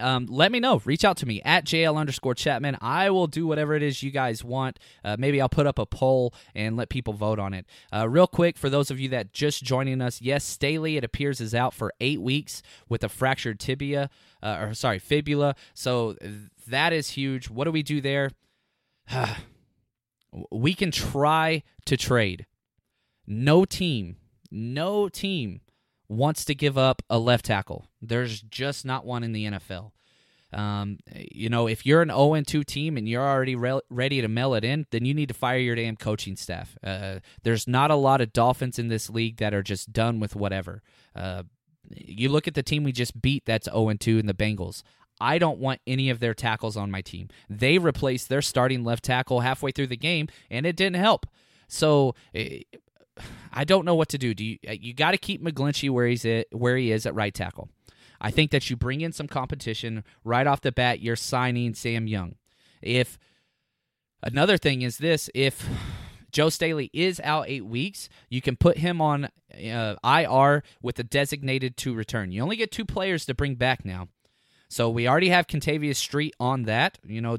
um, 0.00 0.26
let 0.28 0.50
me 0.50 0.60
know. 0.60 0.80
Reach 0.84 1.04
out 1.04 1.16
to 1.18 1.26
me 1.26 1.40
at 1.42 1.64
JL 1.64 1.96
underscore 1.96 2.34
Chapman. 2.34 2.76
I 2.80 3.10
will 3.10 3.26
do 3.26 3.46
whatever 3.46 3.74
it 3.74 3.82
is 3.82 4.02
you 4.02 4.10
guys 4.10 4.42
want. 4.42 4.78
Uh, 5.04 5.16
maybe 5.18 5.40
I'll 5.40 5.48
put 5.48 5.66
up 5.66 5.78
a 5.78 5.86
poll 5.86 6.34
and 6.54 6.76
let 6.76 6.88
people 6.88 7.12
vote 7.12 7.38
on 7.38 7.54
it. 7.54 7.66
Uh, 7.92 8.08
real 8.08 8.26
quick, 8.26 8.58
for 8.58 8.70
those 8.70 8.90
of 8.90 8.98
you 8.98 9.08
that 9.10 9.32
just 9.32 9.62
joining 9.62 10.00
us, 10.00 10.20
yes, 10.20 10.44
Staley, 10.44 10.96
it 10.96 11.04
appears, 11.04 11.40
is 11.40 11.54
out 11.54 11.74
for 11.74 11.92
eight 12.00 12.20
weeks 12.20 12.62
with 12.88 13.04
a 13.04 13.08
fractured 13.08 13.60
tibia, 13.60 14.10
uh, 14.42 14.56
or 14.60 14.74
sorry, 14.74 14.98
fibula. 14.98 15.54
So 15.74 16.16
that 16.66 16.92
is 16.92 17.10
huge. 17.10 17.50
What 17.50 17.64
do 17.64 17.72
we 17.72 17.82
do 17.82 18.00
there? 18.00 18.30
we 20.50 20.74
can 20.74 20.90
try 20.90 21.62
to 21.86 21.96
trade. 21.96 22.46
No 23.26 23.64
team, 23.64 24.16
no 24.50 25.08
team 25.08 25.60
wants 26.10 26.44
to 26.44 26.54
give 26.54 26.76
up 26.76 27.02
a 27.08 27.18
left 27.18 27.46
tackle. 27.46 27.86
There's 28.02 28.42
just 28.42 28.84
not 28.84 29.06
one 29.06 29.22
in 29.22 29.32
the 29.32 29.46
NFL. 29.46 29.92
Um, 30.52 30.98
you 31.14 31.48
know, 31.48 31.68
if 31.68 31.86
you're 31.86 32.02
an 32.02 32.08
0 32.08 32.42
2 32.44 32.64
team 32.64 32.96
and 32.96 33.08
you're 33.08 33.22
already 33.22 33.54
re- 33.54 33.80
ready 33.88 34.20
to 34.20 34.26
mail 34.26 34.54
it 34.54 34.64
in, 34.64 34.86
then 34.90 35.04
you 35.04 35.14
need 35.14 35.28
to 35.28 35.34
fire 35.34 35.58
your 35.58 35.76
damn 35.76 35.94
coaching 35.94 36.34
staff. 36.34 36.76
Uh, 36.82 37.20
there's 37.44 37.68
not 37.68 37.92
a 37.92 37.94
lot 37.94 38.20
of 38.20 38.32
Dolphins 38.32 38.76
in 38.76 38.88
this 38.88 39.08
league 39.08 39.36
that 39.36 39.54
are 39.54 39.62
just 39.62 39.92
done 39.92 40.18
with 40.18 40.34
whatever. 40.34 40.82
Uh, 41.14 41.44
you 41.88 42.28
look 42.28 42.48
at 42.48 42.54
the 42.54 42.64
team 42.64 42.82
we 42.82 42.90
just 42.90 43.22
beat 43.22 43.44
that's 43.46 43.66
0 43.66 43.94
2 43.94 44.18
in 44.18 44.26
the 44.26 44.34
Bengals. 44.34 44.82
I 45.20 45.38
don't 45.38 45.58
want 45.58 45.80
any 45.86 46.10
of 46.10 46.18
their 46.18 46.34
tackles 46.34 46.76
on 46.76 46.90
my 46.90 47.02
team. 47.02 47.28
They 47.48 47.78
replaced 47.78 48.28
their 48.28 48.42
starting 48.42 48.82
left 48.82 49.04
tackle 49.04 49.40
halfway 49.40 49.70
through 49.70 49.88
the 49.88 49.96
game, 49.96 50.26
and 50.50 50.66
it 50.66 50.74
didn't 50.74 50.96
help. 50.96 51.26
So 51.68 52.16
eh, 52.34 52.62
I 53.52 53.64
don't 53.64 53.84
know 53.84 53.94
what 53.94 54.08
to 54.10 54.18
do. 54.18 54.34
Do 54.34 54.44
you 54.44 54.58
uh, 54.68 54.72
you 54.72 54.94
got 54.94 55.12
to 55.12 55.18
keep 55.18 55.42
McGlinchey 55.42 55.90
where 55.90 56.06
he's 56.06 56.24
at, 56.24 56.46
where 56.52 56.76
he 56.76 56.92
is 56.92 57.06
at 57.06 57.14
right 57.14 57.34
tackle? 57.34 57.68
I 58.20 58.30
think 58.30 58.50
that 58.50 58.68
you 58.68 58.76
bring 58.76 59.00
in 59.00 59.12
some 59.12 59.28
competition 59.28 60.04
right 60.24 60.46
off 60.46 60.60
the 60.60 60.72
bat. 60.72 61.00
You're 61.00 61.16
signing 61.16 61.74
Sam 61.74 62.06
Young. 62.06 62.36
If 62.82 63.18
another 64.22 64.58
thing 64.58 64.82
is 64.82 64.98
this, 64.98 65.30
if 65.34 65.66
Joe 66.30 66.50
Staley 66.50 66.90
is 66.92 67.20
out 67.24 67.46
eight 67.48 67.64
weeks, 67.64 68.08
you 68.28 68.40
can 68.40 68.56
put 68.56 68.78
him 68.78 69.00
on 69.00 69.30
uh, 69.54 69.96
IR 70.04 70.62
with 70.82 70.98
a 70.98 71.04
designated 71.04 71.76
to 71.78 71.94
return. 71.94 72.30
You 72.30 72.42
only 72.42 72.56
get 72.56 72.70
two 72.70 72.84
players 72.84 73.24
to 73.26 73.34
bring 73.34 73.54
back 73.54 73.84
now. 73.84 74.08
So 74.68 74.88
we 74.88 75.08
already 75.08 75.30
have 75.30 75.48
Kentavius 75.48 75.96
Street 75.96 76.34
on 76.38 76.62
that, 76.64 76.98
you 77.04 77.20
know, 77.20 77.38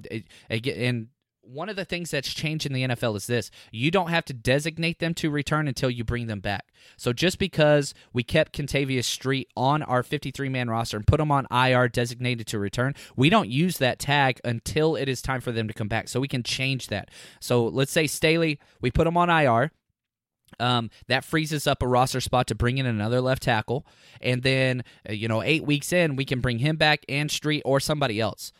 and 0.49 1.07
one 1.43 1.69
of 1.69 1.75
the 1.75 1.85
things 1.85 2.11
that's 2.11 2.33
changed 2.33 2.65
in 2.65 2.73
the 2.73 2.83
NFL 2.83 3.15
is 3.15 3.27
this 3.27 3.51
you 3.71 3.91
don't 3.91 4.09
have 4.09 4.25
to 4.25 4.33
designate 4.33 4.99
them 4.99 5.13
to 5.15 5.29
return 5.29 5.67
until 5.67 5.89
you 5.89 6.03
bring 6.03 6.27
them 6.27 6.39
back. 6.39 6.65
So 6.97 7.13
just 7.13 7.39
because 7.39 7.93
we 8.13 8.23
kept 8.23 8.53
Kentavius 8.53 9.05
Street 9.05 9.49
on 9.55 9.83
our 9.83 10.03
53 10.03 10.49
man 10.49 10.69
roster 10.69 10.97
and 10.97 11.07
put 11.07 11.19
him 11.19 11.31
on 11.31 11.47
IR 11.51 11.87
designated 11.87 12.47
to 12.47 12.59
return, 12.59 12.95
we 13.15 13.29
don't 13.29 13.49
use 13.49 13.77
that 13.79 13.99
tag 13.99 14.39
until 14.43 14.95
it 14.95 15.09
is 15.09 15.21
time 15.21 15.41
for 15.41 15.51
them 15.51 15.67
to 15.67 15.73
come 15.73 15.87
back. 15.87 16.07
So 16.07 16.19
we 16.19 16.27
can 16.27 16.43
change 16.43 16.87
that. 16.87 17.09
So 17.39 17.65
let's 17.65 17.91
say 17.91 18.07
Staley, 18.07 18.59
we 18.79 18.91
put 18.91 19.07
him 19.07 19.17
on 19.17 19.29
IR. 19.29 19.71
Um, 20.59 20.89
that 21.07 21.23
freezes 21.23 21.65
up 21.65 21.81
a 21.81 21.87
roster 21.87 22.19
spot 22.19 22.45
to 22.47 22.55
bring 22.55 22.77
in 22.77 22.85
another 22.85 23.21
left 23.21 23.43
tackle. 23.43 23.85
And 24.19 24.43
then, 24.43 24.83
uh, 25.09 25.13
you 25.13 25.27
know, 25.27 25.41
eight 25.41 25.63
weeks 25.63 25.93
in, 25.93 26.17
we 26.17 26.25
can 26.25 26.41
bring 26.41 26.59
him 26.59 26.75
back 26.75 27.05
and 27.07 27.31
Street 27.31 27.61
or 27.65 27.79
somebody 27.79 28.19
else. 28.19 28.51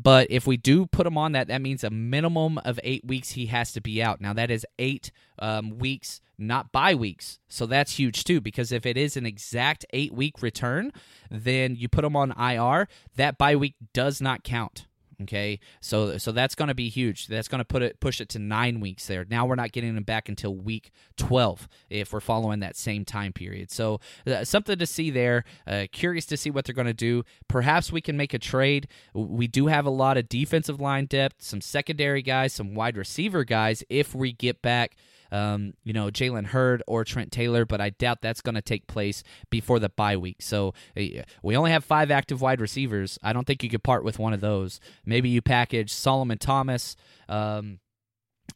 But 0.00 0.28
if 0.30 0.46
we 0.46 0.56
do 0.56 0.86
put 0.86 1.06
him 1.06 1.18
on 1.18 1.32
that, 1.32 1.48
that 1.48 1.60
means 1.60 1.82
a 1.82 1.90
minimum 1.90 2.58
of 2.58 2.78
eight 2.84 3.04
weeks 3.04 3.30
he 3.30 3.46
has 3.46 3.72
to 3.72 3.80
be 3.80 4.00
out. 4.00 4.20
Now, 4.20 4.32
that 4.32 4.48
is 4.48 4.64
eight 4.78 5.10
um, 5.40 5.78
weeks, 5.78 6.20
not 6.38 6.70
bye 6.70 6.94
weeks. 6.94 7.40
So 7.48 7.66
that's 7.66 7.98
huge 7.98 8.22
too, 8.22 8.40
because 8.40 8.70
if 8.70 8.86
it 8.86 8.96
is 8.96 9.16
an 9.16 9.26
exact 9.26 9.84
eight 9.92 10.12
week 10.12 10.40
return, 10.40 10.92
then 11.30 11.74
you 11.74 11.88
put 11.88 12.04
him 12.04 12.14
on 12.14 12.32
IR, 12.38 12.86
that 13.16 13.38
bye 13.38 13.56
week 13.56 13.74
does 13.92 14.20
not 14.20 14.44
count. 14.44 14.86
Okay, 15.20 15.58
so 15.80 16.16
so 16.16 16.30
that's 16.30 16.54
going 16.54 16.68
to 16.68 16.74
be 16.74 16.88
huge. 16.88 17.26
That's 17.26 17.48
going 17.48 17.58
to 17.58 17.64
put 17.64 17.82
it 17.82 17.98
push 17.98 18.20
it 18.20 18.28
to 18.30 18.38
nine 18.38 18.78
weeks 18.78 19.08
there. 19.08 19.26
Now 19.28 19.46
we're 19.46 19.56
not 19.56 19.72
getting 19.72 19.96
them 19.96 20.04
back 20.04 20.28
until 20.28 20.54
week 20.54 20.92
twelve 21.16 21.66
if 21.90 22.12
we're 22.12 22.20
following 22.20 22.60
that 22.60 22.76
same 22.76 23.04
time 23.04 23.32
period. 23.32 23.72
So 23.72 23.98
uh, 24.28 24.44
something 24.44 24.78
to 24.78 24.86
see 24.86 25.10
there. 25.10 25.42
Uh, 25.66 25.86
curious 25.90 26.24
to 26.26 26.36
see 26.36 26.50
what 26.50 26.64
they're 26.64 26.74
going 26.74 26.86
to 26.86 26.94
do. 26.94 27.24
Perhaps 27.48 27.90
we 27.90 28.00
can 28.00 28.16
make 28.16 28.32
a 28.32 28.38
trade. 28.38 28.86
We 29.12 29.48
do 29.48 29.66
have 29.66 29.86
a 29.86 29.90
lot 29.90 30.16
of 30.16 30.28
defensive 30.28 30.80
line 30.80 31.06
depth, 31.06 31.42
some 31.42 31.60
secondary 31.60 32.22
guys, 32.22 32.52
some 32.52 32.74
wide 32.74 32.96
receiver 32.96 33.42
guys. 33.42 33.82
If 33.88 34.14
we 34.14 34.32
get 34.32 34.62
back 34.62 34.94
um, 35.30 35.74
you 35.84 35.92
know, 35.92 36.08
Jalen 36.08 36.46
Hurd 36.46 36.82
or 36.86 37.04
Trent 37.04 37.32
Taylor, 37.32 37.64
but 37.64 37.80
I 37.80 37.90
doubt 37.90 38.22
that's 38.22 38.40
going 38.40 38.54
to 38.54 38.62
take 38.62 38.86
place 38.86 39.22
before 39.50 39.78
the 39.78 39.88
bye 39.88 40.16
week. 40.16 40.38
So 40.40 40.74
uh, 40.96 41.02
we 41.42 41.56
only 41.56 41.70
have 41.70 41.84
five 41.84 42.10
active 42.10 42.40
wide 42.40 42.60
receivers. 42.60 43.18
I 43.22 43.32
don't 43.32 43.46
think 43.46 43.62
you 43.62 43.70
could 43.70 43.82
part 43.82 44.04
with 44.04 44.18
one 44.18 44.32
of 44.32 44.40
those. 44.40 44.80
Maybe 45.04 45.28
you 45.28 45.42
package 45.42 45.92
Solomon 45.92 46.38
Thomas. 46.38 46.96
Um, 47.28 47.80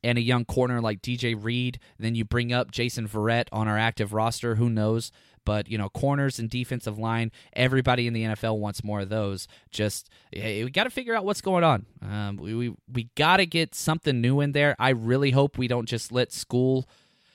and 0.02 0.18
a 0.18 0.22
young 0.22 0.44
corner 0.44 0.80
like 0.80 1.02
DJ 1.02 1.36
Reed. 1.38 1.78
Then 1.98 2.14
you 2.14 2.24
bring 2.24 2.52
up 2.52 2.70
Jason 2.70 3.06
Verrett 3.06 3.48
on 3.52 3.68
our 3.68 3.78
active 3.78 4.12
roster. 4.12 4.56
Who 4.56 4.68
knows? 4.68 5.12
But 5.44 5.68
you 5.68 5.78
know, 5.78 5.88
corners 5.88 6.38
and 6.38 6.48
defensive 6.48 6.98
line, 6.98 7.32
everybody 7.52 8.06
in 8.06 8.12
the 8.12 8.24
NFL 8.24 8.58
wants 8.58 8.84
more 8.84 9.00
of 9.00 9.08
those. 9.08 9.48
Just 9.70 10.08
we 10.32 10.68
got 10.70 10.84
to 10.84 10.90
figure 10.90 11.14
out 11.14 11.24
what's 11.24 11.40
going 11.40 11.64
on. 11.64 11.86
Um, 12.00 12.36
we 12.36 12.54
we, 12.54 12.74
we 12.92 13.10
got 13.14 13.38
to 13.38 13.46
get 13.46 13.74
something 13.74 14.20
new 14.20 14.40
in 14.40 14.52
there. 14.52 14.76
I 14.78 14.90
really 14.90 15.30
hope 15.30 15.58
we 15.58 15.68
don't 15.68 15.88
just 15.88 16.12
let 16.12 16.30
Skule 16.30 16.84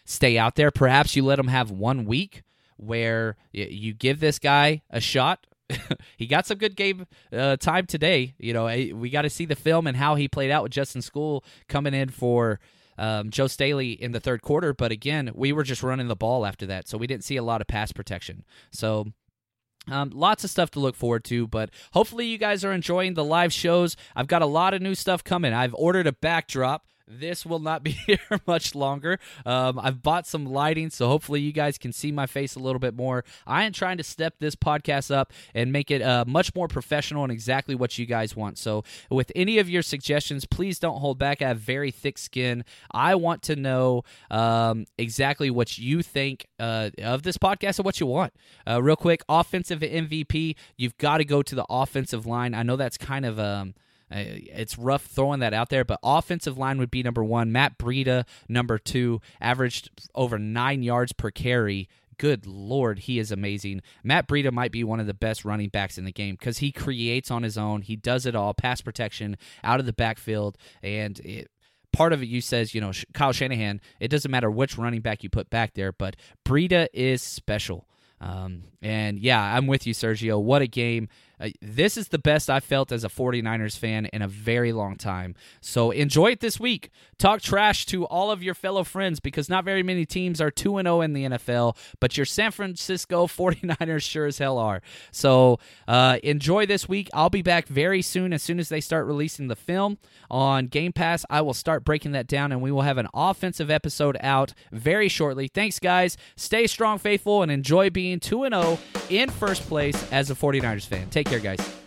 stay 0.06 0.38
out 0.38 0.56
there. 0.56 0.72
Perhaps 0.72 1.16
you 1.16 1.24
let 1.24 1.36
them 1.36 1.48
have 1.48 1.70
one 1.70 2.06
week 2.06 2.44
where 2.78 3.36
you 3.52 3.94
give 3.94 4.20
this 4.20 4.40
guy 4.40 4.82
a 4.90 5.02
shot. 5.02 5.46
he 6.18 6.26
got 6.28 6.46
some 6.46 6.58
good 6.58 6.76
game 6.76 7.06
uh, 7.34 7.58
time 7.58 7.86
today. 7.86 8.34
You 8.38 8.54
know, 8.54 8.66
we 8.66 9.10
got 9.10 9.24
to 9.24 9.30
see 9.30 9.46
the 9.46 9.56
film 9.56 9.86
and 9.86 9.98
how 9.98 10.16
he 10.16 10.28
played 10.28 10.52
out 10.52 10.64
with 10.64 10.72
Justin 10.72 11.02
Skule 11.02 11.44
coming 11.68 11.94
in 11.94 12.10
for 12.10 12.60
um, 12.98 13.30
Joe 13.30 13.48
Staley 13.48 13.92
in 13.92 14.12
the 14.12 14.20
third 14.20 14.42
quarter. 14.42 14.74
But 14.74 14.92
again, 14.92 15.32
we 15.34 15.52
were 15.52 15.64
just 15.64 15.84
running 15.84 16.08
the 16.08 16.16
ball 16.16 16.46
after 16.46 16.66
that, 16.68 16.88
so 16.88 16.98
we 16.98 17.08
didn't 17.08 17.24
see 17.24 17.38
a 17.38 17.44
lot 17.44 17.62
of 17.62 17.68
pass 17.68 17.92
protection. 17.92 18.44
So 18.72 19.08
um, 19.90 20.12
lots 20.14 20.44
of 20.44 20.50
stuff 20.50 20.72
to 20.72 20.80
look 20.80 20.96
forward 20.96 21.24
to, 21.26 21.48
but 21.48 21.70
hopefully 21.94 22.26
you 22.26 22.38
guys 22.38 22.66
are 22.66 22.74
enjoying 22.74 23.14
the 23.14 23.24
live 23.24 23.54
shows. 23.54 23.96
I've 24.16 24.28
got 24.28 24.42
a 24.42 24.48
lot 24.48 24.74
of 24.74 24.82
new 24.82 24.96
stuff 24.96 25.24
coming. 25.24 25.54
I've 25.54 25.76
ordered 25.76 26.08
a 26.08 26.14
backdrop 26.14 26.86
this 27.08 27.46
will 27.46 27.60
not 27.60 27.84
be 27.84 27.92
here 28.08 28.20
much 28.46 28.76
longer. 28.76 29.20
Um, 29.46 29.80
I've 29.80 30.02
bought 30.02 30.28
some 30.28 30.46
lighting, 30.46 30.90
so 30.90 31.08
hopefully 31.08 31.42
you 31.42 31.52
guys 31.52 31.78
can 31.78 31.94
see 31.94 32.12
my 32.12 32.26
face 32.26 32.56
a 32.56 32.60
little 32.60 32.80
bit 32.80 32.96
more. 32.96 33.24
I 33.46 33.64
am 33.64 33.74
trying 33.74 33.98
to 33.98 34.04
step 34.04 34.36
this 34.40 34.56
podcast 34.56 35.14
up 35.14 35.32
and 35.54 35.72
make 35.72 35.90
it 35.90 36.02
uh, 36.02 36.26
much 36.28 36.54
more 36.56 36.68
professional 36.68 37.24
and 37.24 37.32
exactly 37.32 37.76
what 37.76 37.98
you 37.98 38.06
guys 38.06 38.36
want. 38.36 38.58
So, 38.58 38.84
with 39.10 39.32
any 39.36 39.58
of 39.60 39.70
your 39.70 39.82
suggestions, 39.82 40.46
please 40.46 40.80
don't 40.80 41.00
hold 41.00 41.18
back. 41.18 41.42
I 41.42 41.48
have 41.50 41.60
very 41.60 41.92
thick 41.92 42.18
skin. 42.18 42.66
I 42.92 43.16
want 43.16 43.42
to 43.44 43.56
know 43.56 44.04
um, 44.30 44.86
exactly 44.98 45.50
what 45.50 45.78
you 45.78 46.02
think 46.02 46.48
uh, 46.60 46.90
of 47.02 47.24
this 47.24 47.38
podcast 47.38 47.80
and 47.80 47.86
what 47.86 48.00
you 48.00 48.08
want. 48.08 48.34
Uh, 48.68 48.82
real 48.82 48.96
quick, 48.96 49.24
offensive 49.30 49.80
MVP, 49.80 50.56
you've 50.78 50.98
got 50.98 51.18
to 51.18 51.26
go 51.26 51.42
to 51.42 51.56
the 51.56 51.66
offensive 51.70 52.26
line. 52.26 52.54
I 52.54 52.64
know 52.64 52.76
that's 52.76 52.98
kind 52.98 53.26
of. 53.26 53.40
Um, 53.40 53.74
it's 54.10 54.78
rough 54.78 55.06
throwing 55.06 55.40
that 55.42 55.54
out 55.54 55.70
there, 55.70 55.84
but 55.84 56.00
offensive 56.04 56.58
line 56.58 56.78
would 56.78 56.92
be 56.92 57.04
number 57.04 57.24
one. 57.24 57.52
Matt 57.52 57.78
Breida, 57.78 58.26
number 58.48 58.78
two, 58.78 59.22
averaged 59.42 59.90
over 60.16 60.40
nine 60.40 60.84
yards 60.84 61.14
per 61.14 61.32
carry. 61.32 61.90
Good 62.18 62.48
Lord, 62.48 63.00
he 63.00 63.20
is 63.20 63.32
amazing. 63.32 63.82
Matt 64.04 64.28
Breida 64.28 64.52
might 64.52 64.72
be 64.72 64.84
one 64.84 65.00
of 65.00 65.06
the 65.06 65.14
best 65.14 65.46
running 65.46 65.70
backs 65.70 65.98
in 65.98 66.06
the 66.06 66.12
game 66.12 66.36
because 66.36 66.60
he 66.60 66.72
creates 66.72 67.30
on 67.30 67.44
his 67.44 67.58
own. 67.58 67.82
He 67.82 67.96
does 67.96 68.26
it 68.26 68.36
all 68.36 68.54
pass 68.54 68.82
protection, 68.82 69.38
out 69.64 69.80
of 69.80 69.86
the 69.86 69.94
backfield, 69.94 70.58
and 70.82 71.20
it, 71.20 71.52
part 71.92 72.14
of 72.14 72.24
it 72.24 72.28
you 72.28 72.42
says 72.42 72.74
you 72.74 72.82
know 72.82 72.92
Kyle 73.14 73.34
Shanahan. 73.34 73.82
It 74.00 74.08
doesn't 74.08 74.32
matter 74.32 74.50
which 74.50 74.78
running 74.78 75.02
back 75.02 75.22
you 75.22 75.30
put 75.30 75.50
back 75.50 75.74
there, 75.76 75.92
but 75.92 76.16
Breida 76.46 76.88
is 76.94 77.22
special. 77.22 77.88
Um, 78.20 78.64
and 78.82 79.20
yeah, 79.20 79.40
I'm 79.40 79.68
with 79.68 79.86
you, 79.86 79.94
Sergio. 79.94 80.42
What 80.42 80.64
a 80.64 80.68
game! 80.68 81.10
Uh, 81.40 81.50
this 81.62 81.98
is 81.98 82.10
the 82.10 82.20
best 82.20 82.50
I've 82.50 82.64
felt 82.64 82.92
as 82.92 83.04
a 83.04 83.10
49ers 83.10 83.78
fan 83.78 84.06
in 84.08 84.22
a 84.22 84.28
very 84.28 84.72
long 84.74 84.96
time. 84.96 85.36
So 85.62 85.92
enjoy 85.92 86.32
it 86.32 86.40
this 86.40 86.60
week. 86.60 86.90
Talk 87.20 87.42
trash 87.42 87.86
to 87.88 88.06
all 88.06 88.32
of 88.32 88.44
your 88.44 88.54
fellow 88.54 88.84
friends 88.84 89.20
because 89.20 89.50
not 89.50 89.64
very 89.64 89.84
many 89.84 90.06
teams 90.06 90.40
are 90.42 90.52
2 90.52 90.80
0 90.82 91.02
in 91.02 91.14
the 91.14 91.24
NFL, 91.26 91.76
but 92.00 92.18
your 92.18 92.26
San 92.26 92.52
Francisco 92.52 93.28
49ers 93.28 94.04
sure 94.04 94.26
as 94.26 94.38
hell 94.38 94.58
are. 94.58 94.82
So 95.12 95.60
uh, 95.88 96.18
enjoy 96.24 96.66
this 96.66 96.88
week. 96.88 97.10
I'll 97.14 97.30
be 97.30 97.42
back 97.42 97.68
very 97.68 98.02
soon. 98.02 98.34
As 98.34 98.44
soon 98.44 98.60
as 98.60 98.70
they 98.70 98.82
start 98.82 99.06
releasing 99.06 99.48
the 99.48 99.56
film 99.56 99.98
on 100.30 100.68
Game 100.68 100.94
Pass, 100.94 101.26
I 101.30 101.42
will 101.42 101.54
start 101.54 101.84
breaking 101.84 102.12
that 102.14 102.28
down 102.28 102.52
and 102.52 102.62
we 102.62 102.72
will 102.72 102.82
have 102.82 102.98
an 102.98 103.08
offensive 103.14 103.70
episode 103.70 104.18
out 104.22 104.54
very 104.72 105.08
shortly. 105.08 105.48
Thanks, 105.48 105.80
guys. 105.80 106.18
Stay 106.36 106.68
strong, 106.68 106.98
faithful, 106.98 107.42
and 107.44 107.52
enjoy 107.52 107.90
being 107.90 108.20
2 108.20 108.48
0 108.50 108.80
in 109.10 109.30
first 109.30 109.68
place 109.68 110.12
as 110.12 110.30
a 110.30 110.36
49ers 110.36 110.86
fan. 110.86 111.10
Take 111.30 111.42
care, 111.42 111.58
guys. 111.58 111.87